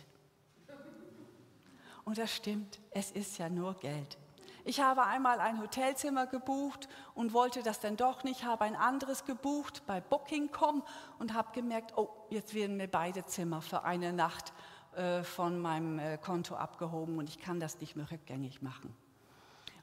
Und 2.05 2.17
das 2.17 2.33
stimmt, 2.33 2.79
es 2.91 3.11
ist 3.11 3.37
ja 3.37 3.49
nur 3.49 3.73
Geld. 3.75 4.17
Ich 4.63 4.81
habe 4.81 5.05
einmal 5.05 5.39
ein 5.39 5.61
Hotelzimmer 5.61 6.27
gebucht 6.27 6.89
und 7.15 7.31
wollte 7.31 7.63
das 7.63 7.79
dann 7.79 7.95
doch 7.95 8.25
nicht, 8.25 8.43
habe 8.43 8.65
ein 8.65 8.75
anderes 8.75 9.23
gebucht 9.23 9.83
bei 9.87 10.01
Booking.com 10.01 10.83
und 11.19 11.33
habe 11.33 11.53
gemerkt, 11.53 11.97
oh, 11.97 12.09
jetzt 12.29 12.53
werden 12.53 12.75
mir 12.75 12.89
beide 12.89 13.25
Zimmer 13.25 13.61
für 13.61 13.83
eine 13.83 14.11
Nacht 14.11 14.51
äh, 14.95 15.23
von 15.23 15.59
meinem 15.59 15.99
äh, 15.99 16.17
Konto 16.17 16.55
abgehoben 16.55 17.17
und 17.17 17.29
ich 17.29 17.39
kann 17.39 17.61
das 17.61 17.79
nicht 17.79 17.95
mehr 17.95 18.11
rückgängig 18.11 18.61
machen. 18.61 18.93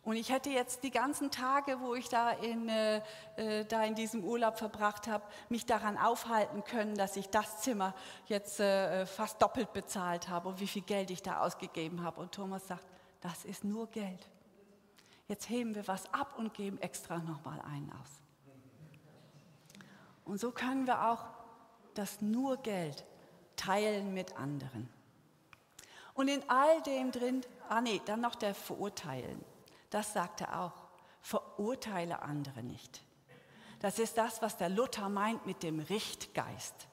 Und 0.04 0.16
ich 0.16 0.30
hätte 0.30 0.50
jetzt 0.50 0.84
die 0.84 0.90
ganzen 0.90 1.30
Tage, 1.30 1.80
wo 1.80 1.94
ich 1.94 2.10
da 2.10 2.30
in, 2.30 2.68
äh, 2.68 3.00
äh, 3.36 3.64
da 3.64 3.84
in 3.84 3.94
diesem 3.94 4.22
Urlaub 4.22 4.58
verbracht 4.58 5.06
habe, 5.08 5.24
mich 5.48 5.64
daran 5.64 5.96
aufhalten 5.96 6.62
können, 6.62 6.94
dass 6.94 7.16
ich 7.16 7.30
das 7.30 7.62
Zimmer 7.62 7.94
jetzt 8.26 8.60
äh, 8.60 9.06
fast 9.06 9.40
doppelt 9.40 9.72
bezahlt 9.72 10.28
habe 10.28 10.50
und 10.50 10.60
wie 10.60 10.66
viel 10.66 10.82
Geld 10.82 11.10
ich 11.10 11.22
da 11.22 11.40
ausgegeben 11.40 12.02
habe. 12.02 12.20
Und 12.20 12.32
Thomas 12.32 12.68
sagt, 12.68 12.86
das 13.22 13.46
ist 13.46 13.64
nur 13.64 13.86
Geld. 13.86 14.28
Jetzt 15.26 15.48
heben 15.48 15.74
wir 15.74 15.88
was 15.88 16.12
ab 16.12 16.34
und 16.36 16.52
geben 16.52 16.78
extra 16.82 17.16
nochmal 17.18 17.60
einen 17.62 17.90
aus. 17.92 18.10
Und 20.26 20.38
so 20.38 20.50
können 20.50 20.86
wir 20.86 21.08
auch 21.08 21.24
das 21.94 22.20
nur 22.20 22.58
Geld 22.58 23.06
teilen 23.56 24.12
mit 24.12 24.36
anderen. 24.36 24.90
Und 26.12 26.28
in 26.28 26.42
all 26.50 26.82
dem 26.82 27.10
drin, 27.10 27.40
ah 27.70 27.80
nee, 27.80 28.02
dann 28.04 28.20
noch 28.20 28.34
der 28.34 28.54
Verurteilen. 28.54 29.42
Das 29.94 30.12
sagt 30.12 30.40
er 30.40 30.58
auch. 30.58 30.88
Verurteile 31.20 32.22
andere 32.22 32.64
nicht. 32.64 33.00
Das 33.78 34.00
ist 34.00 34.18
das, 34.18 34.42
was 34.42 34.56
der 34.56 34.68
Luther 34.68 35.08
meint 35.08 35.46
mit 35.46 35.62
dem 35.62 35.78
Richtgeist. 35.78 36.88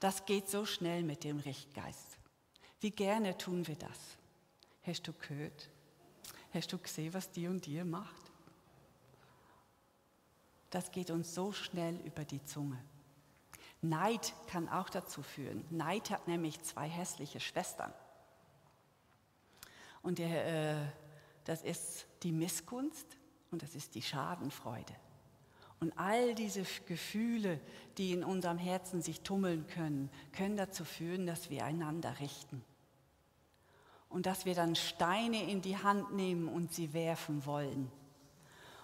Das 0.00 0.26
geht 0.26 0.48
so 0.48 0.66
schnell 0.66 1.04
mit 1.04 1.22
dem 1.22 1.38
Richtgeist. 1.38 2.18
Wie 2.80 2.90
gerne 2.90 3.38
tun 3.38 3.68
wir 3.68 3.76
das. 3.76 3.98
Hast 4.82 5.06
du 5.06 5.12
gehört? 5.12 5.70
Hast 6.52 6.72
du 6.72 6.78
gesehen, 6.78 7.14
was 7.14 7.30
die 7.30 7.46
und 7.46 7.66
die 7.66 7.84
macht? 7.84 8.32
Das 10.70 10.90
geht 10.90 11.12
uns 11.12 11.36
so 11.36 11.52
schnell 11.52 12.00
über 12.00 12.24
die 12.24 12.44
Zunge. 12.44 12.82
Neid 13.80 14.34
kann 14.48 14.68
auch 14.68 14.90
dazu 14.90 15.22
führen. 15.22 15.64
Neid 15.70 16.10
hat 16.10 16.26
nämlich 16.26 16.60
zwei 16.64 16.88
hässliche 16.88 17.38
Schwestern. 17.38 17.94
Und 20.02 20.18
der, 20.18 20.46
äh, 20.46 20.86
das 21.44 21.62
ist 21.62 22.06
die 22.22 22.32
Missgunst 22.32 23.06
und 23.50 23.62
das 23.62 23.74
ist 23.74 23.94
die 23.94 24.02
Schadenfreude. 24.02 24.94
Und 25.80 25.92
all 25.98 26.34
diese 26.34 26.64
Gefühle, 26.86 27.60
die 27.98 28.12
in 28.12 28.24
unserem 28.24 28.58
Herzen 28.58 29.02
sich 29.02 29.20
tummeln 29.20 29.66
können, 29.66 30.10
können 30.32 30.56
dazu 30.56 30.84
führen, 30.84 31.26
dass 31.26 31.50
wir 31.50 31.64
einander 31.64 32.18
richten. 32.20 32.64
Und 34.08 34.26
dass 34.26 34.46
wir 34.46 34.54
dann 34.54 34.76
Steine 34.76 35.50
in 35.50 35.60
die 35.60 35.76
Hand 35.76 36.14
nehmen 36.14 36.48
und 36.48 36.72
sie 36.72 36.94
werfen 36.94 37.44
wollen. 37.44 37.90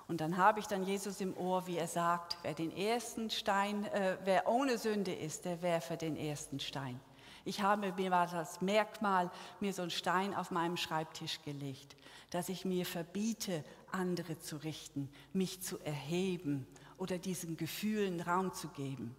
Und 0.08 0.20
dann 0.20 0.36
habe 0.36 0.58
ich 0.58 0.66
dann 0.66 0.82
Jesus 0.82 1.20
im 1.20 1.36
Ohr, 1.36 1.68
wie 1.68 1.78
er 1.78 1.86
sagt, 1.86 2.36
wer 2.42 2.52
den 2.52 2.76
ersten 2.76 3.30
Stein, 3.30 3.84
äh, 3.84 4.18
wer 4.24 4.48
ohne 4.48 4.76
Sünde 4.76 5.14
ist, 5.14 5.44
der 5.44 5.62
werfe 5.62 5.96
den 5.96 6.16
ersten 6.16 6.58
Stein. 6.58 7.00
Ich 7.44 7.62
habe 7.62 7.92
mir 7.92 8.10
das 8.10 8.60
Merkmal, 8.60 9.30
mir 9.60 9.72
so 9.72 9.82
einen 9.82 9.90
Stein 9.90 10.34
auf 10.34 10.50
meinem 10.50 10.76
Schreibtisch 10.76 11.42
gelegt, 11.42 11.96
dass 12.30 12.48
ich 12.48 12.64
mir 12.64 12.86
verbiete, 12.86 13.64
andere 13.92 14.38
zu 14.38 14.56
richten, 14.56 15.10
mich 15.32 15.62
zu 15.62 15.78
erheben 15.80 16.66
oder 16.98 17.18
diesen 17.18 17.56
Gefühlen 17.56 18.20
Raum 18.20 18.52
zu 18.52 18.68
geben. 18.68 19.16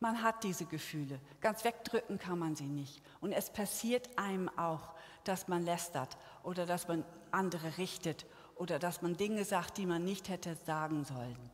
Man 0.00 0.22
hat 0.22 0.44
diese 0.44 0.64
Gefühle, 0.64 1.18
ganz 1.40 1.64
wegdrücken 1.64 2.18
kann 2.18 2.38
man 2.38 2.54
sie 2.54 2.68
nicht. 2.68 3.02
Und 3.20 3.32
es 3.32 3.50
passiert 3.50 4.08
einem 4.16 4.48
auch, 4.50 4.94
dass 5.24 5.48
man 5.48 5.64
lästert 5.64 6.16
oder 6.44 6.66
dass 6.66 6.86
man 6.86 7.04
andere 7.32 7.78
richtet 7.78 8.24
oder 8.54 8.78
dass 8.78 9.02
man 9.02 9.16
Dinge 9.16 9.44
sagt, 9.44 9.76
die 9.76 9.86
man 9.86 10.04
nicht 10.04 10.28
hätte 10.28 10.56
sagen 10.66 11.04
sollen. 11.04 11.50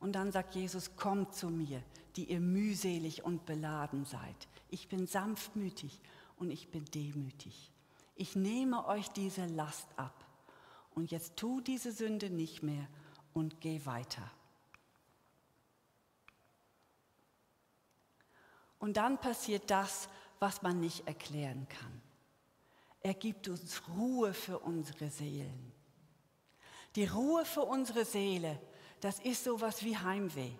Und 0.00 0.12
dann 0.12 0.32
sagt 0.32 0.54
Jesus, 0.54 0.96
kommt 0.96 1.34
zu 1.34 1.48
mir, 1.50 1.82
die 2.16 2.30
ihr 2.30 2.40
mühselig 2.40 3.24
und 3.24 3.46
beladen 3.46 4.04
seid. 4.04 4.48
Ich 4.70 4.88
bin 4.88 5.06
sanftmütig 5.06 6.00
und 6.36 6.50
ich 6.50 6.68
bin 6.68 6.84
demütig. 6.86 7.72
Ich 8.16 8.36
nehme 8.36 8.86
euch 8.86 9.08
diese 9.08 9.46
Last 9.46 9.88
ab. 9.96 10.24
Und 10.94 11.10
jetzt 11.10 11.36
tu 11.36 11.60
diese 11.60 11.92
Sünde 11.92 12.30
nicht 12.30 12.62
mehr 12.62 12.86
und 13.32 13.60
geh 13.60 13.84
weiter. 13.84 14.30
Und 18.78 18.96
dann 18.96 19.20
passiert 19.20 19.70
das, 19.70 20.08
was 20.38 20.62
man 20.62 20.78
nicht 20.78 21.06
erklären 21.08 21.66
kann. 21.68 22.02
Er 23.00 23.14
gibt 23.14 23.48
uns 23.48 23.82
Ruhe 23.88 24.32
für 24.32 24.58
unsere 24.60 25.10
Seelen. 25.10 25.72
Die 26.94 27.06
Ruhe 27.06 27.44
für 27.44 27.62
unsere 27.62 28.04
Seele, 28.04 28.60
das 29.00 29.18
ist 29.20 29.44
sowas 29.44 29.82
wie 29.82 29.96
Heimweh. 29.96 30.52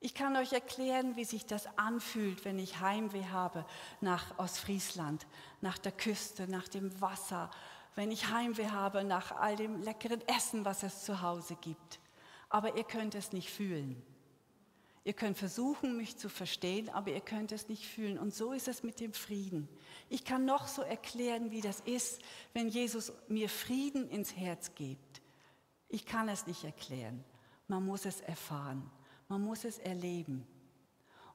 Ich 0.00 0.14
kann 0.14 0.36
euch 0.36 0.52
erklären, 0.52 1.16
wie 1.16 1.24
sich 1.24 1.44
das 1.46 1.66
anfühlt, 1.76 2.44
wenn 2.44 2.58
ich 2.58 2.80
Heimweh 2.80 3.26
habe 3.26 3.66
nach 4.00 4.38
Ostfriesland, 4.38 5.26
nach 5.60 5.76
der 5.76 5.92
Küste, 5.92 6.46
nach 6.48 6.68
dem 6.68 7.00
Wasser, 7.00 7.50
wenn 7.96 8.12
ich 8.12 8.30
Heimweh 8.30 8.68
habe 8.68 9.02
nach 9.02 9.32
all 9.32 9.56
dem 9.56 9.82
leckeren 9.82 10.22
Essen, 10.28 10.64
was 10.64 10.84
es 10.84 11.02
zu 11.02 11.20
Hause 11.20 11.56
gibt. 11.60 11.98
Aber 12.48 12.76
ihr 12.76 12.84
könnt 12.84 13.16
es 13.16 13.32
nicht 13.32 13.50
fühlen. 13.50 14.00
Ihr 15.02 15.14
könnt 15.14 15.36
versuchen, 15.36 15.96
mich 15.96 16.16
zu 16.16 16.28
verstehen, 16.28 16.90
aber 16.90 17.10
ihr 17.10 17.20
könnt 17.20 17.50
es 17.50 17.68
nicht 17.68 17.86
fühlen. 17.86 18.18
Und 18.18 18.34
so 18.34 18.52
ist 18.52 18.68
es 18.68 18.84
mit 18.84 19.00
dem 19.00 19.14
Frieden. 19.14 19.68
Ich 20.08 20.24
kann 20.24 20.44
noch 20.44 20.68
so 20.68 20.82
erklären, 20.82 21.50
wie 21.50 21.60
das 21.60 21.80
ist, 21.80 22.20
wenn 22.52 22.68
Jesus 22.68 23.12
mir 23.26 23.48
Frieden 23.48 24.08
ins 24.10 24.36
Herz 24.36 24.74
gibt. 24.74 25.22
Ich 25.88 26.06
kann 26.06 26.28
es 26.28 26.46
nicht 26.46 26.62
erklären. 26.62 27.24
Man 27.66 27.84
muss 27.84 28.04
es 28.04 28.20
erfahren. 28.20 28.90
Man 29.28 29.42
muss 29.42 29.64
es 29.64 29.78
erleben. 29.78 30.46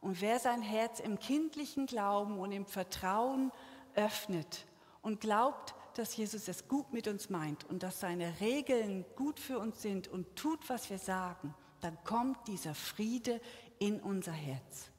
Und 0.01 0.19
wer 0.19 0.39
sein 0.39 0.61
Herz 0.61 0.99
im 0.99 1.17
kindlichen 1.17 1.85
Glauben 1.85 2.39
und 2.39 2.51
im 2.51 2.65
Vertrauen 2.65 3.51
öffnet 3.95 4.65
und 5.01 5.21
glaubt, 5.21 5.75
dass 5.95 6.15
Jesus 6.17 6.47
es 6.47 6.67
gut 6.67 6.91
mit 6.91 7.07
uns 7.07 7.29
meint 7.29 7.63
und 7.65 7.83
dass 7.83 7.99
seine 7.99 8.39
Regeln 8.39 9.05
gut 9.15 9.39
für 9.39 9.59
uns 9.59 9.81
sind 9.81 10.07
und 10.07 10.35
tut, 10.35 10.67
was 10.69 10.89
wir 10.89 10.97
sagen, 10.97 11.53
dann 11.81 11.97
kommt 12.03 12.47
dieser 12.47 12.73
Friede 12.73 13.39
in 13.79 14.01
unser 14.01 14.31
Herz. 14.31 14.89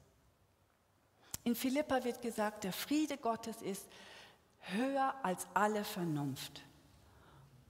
In 1.43 1.55
Philippa 1.55 2.03
wird 2.03 2.21
gesagt, 2.21 2.63
der 2.63 2.73
Friede 2.73 3.17
Gottes 3.17 3.61
ist 3.61 3.87
höher 4.59 5.13
als 5.23 5.47
alle 5.53 5.83
Vernunft. 5.83 6.63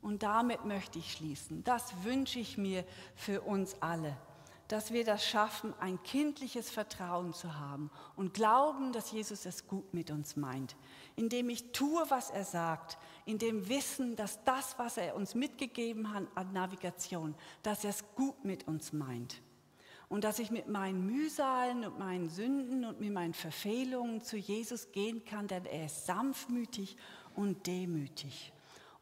Und 0.02 0.24
damit 0.24 0.64
möchte 0.66 1.00
ich 1.00 1.12
schließen. 1.12 1.64
Das 1.64 2.04
wünsche 2.04 2.40
ich 2.40 2.58
mir 2.58 2.86
für 3.16 3.42
uns 3.42 3.76
alle, 3.82 4.16
dass 4.68 4.92
wir 4.92 5.06
das 5.06 5.26
schaffen, 5.26 5.74
ein 5.80 6.02
kindliches 6.04 6.70
Vertrauen 6.70 7.34
zu 7.34 7.60
haben 7.60 7.92
und 8.16 8.34
glauben, 8.34 8.94
dass 8.94 9.12
Jesus 9.12 9.46
es 9.46 9.68
gut 9.68 9.94
mit 9.94 10.10
uns 10.10 10.36
meint, 10.36 10.76
indem 11.16 11.50
ich 11.50 11.72
tue, 11.72 12.04
was 12.10 12.32
er 12.32 12.44
sagt, 12.44 12.98
in 13.26 13.38
dem 13.38 13.70
Wissen, 13.70 14.16
dass 14.16 14.44
das, 14.44 14.78
was 14.80 14.98
er 14.98 15.16
uns 15.16 15.36
mitgegeben 15.36 16.14
hat 16.14 16.24
an 16.36 16.54
Navigation, 16.54 17.36
dass 17.64 17.84
er 17.84 17.92
es 17.92 18.04
gut 18.16 18.44
mit 18.44 18.68
uns 18.68 18.94
meint. 18.94 19.42
Und 20.08 20.24
dass 20.24 20.38
ich 20.38 20.52
mit 20.52 20.68
meinen 20.68 21.06
Mühsalen 21.06 21.84
und 21.84 21.98
meinen 21.98 22.30
Sünden 22.30 22.86
und 22.86 23.00
mit 23.00 23.12
meinen 23.12 23.34
Verfehlungen 23.34 24.22
zu 24.22 24.38
Jesus 24.38 24.92
gehen 24.92 25.26
kann, 25.26 25.48
denn 25.48 25.66
er 25.66 25.86
ist 25.86 26.06
sanftmütig 26.06 26.96
und 27.36 27.66
demütig. 27.66 28.54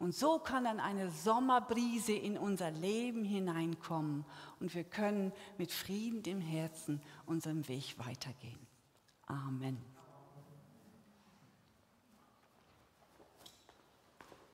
Und 0.03 0.13
so 0.13 0.37
kann 0.37 0.65
dann 0.65 0.81
eine 0.81 1.09
Sommerbrise 1.09 2.11
in 2.11 2.37
unser 2.37 2.71
Leben 2.71 3.23
hineinkommen 3.23 4.25
und 4.59 4.75
wir 4.75 4.83
können 4.83 5.31
mit 5.57 5.71
Frieden 5.71 6.21
im 6.25 6.41
Herzen 6.41 7.01
unserem 7.25 7.65
Weg 7.69 7.95
weitergehen. 7.97 8.59
Amen. 9.27 9.92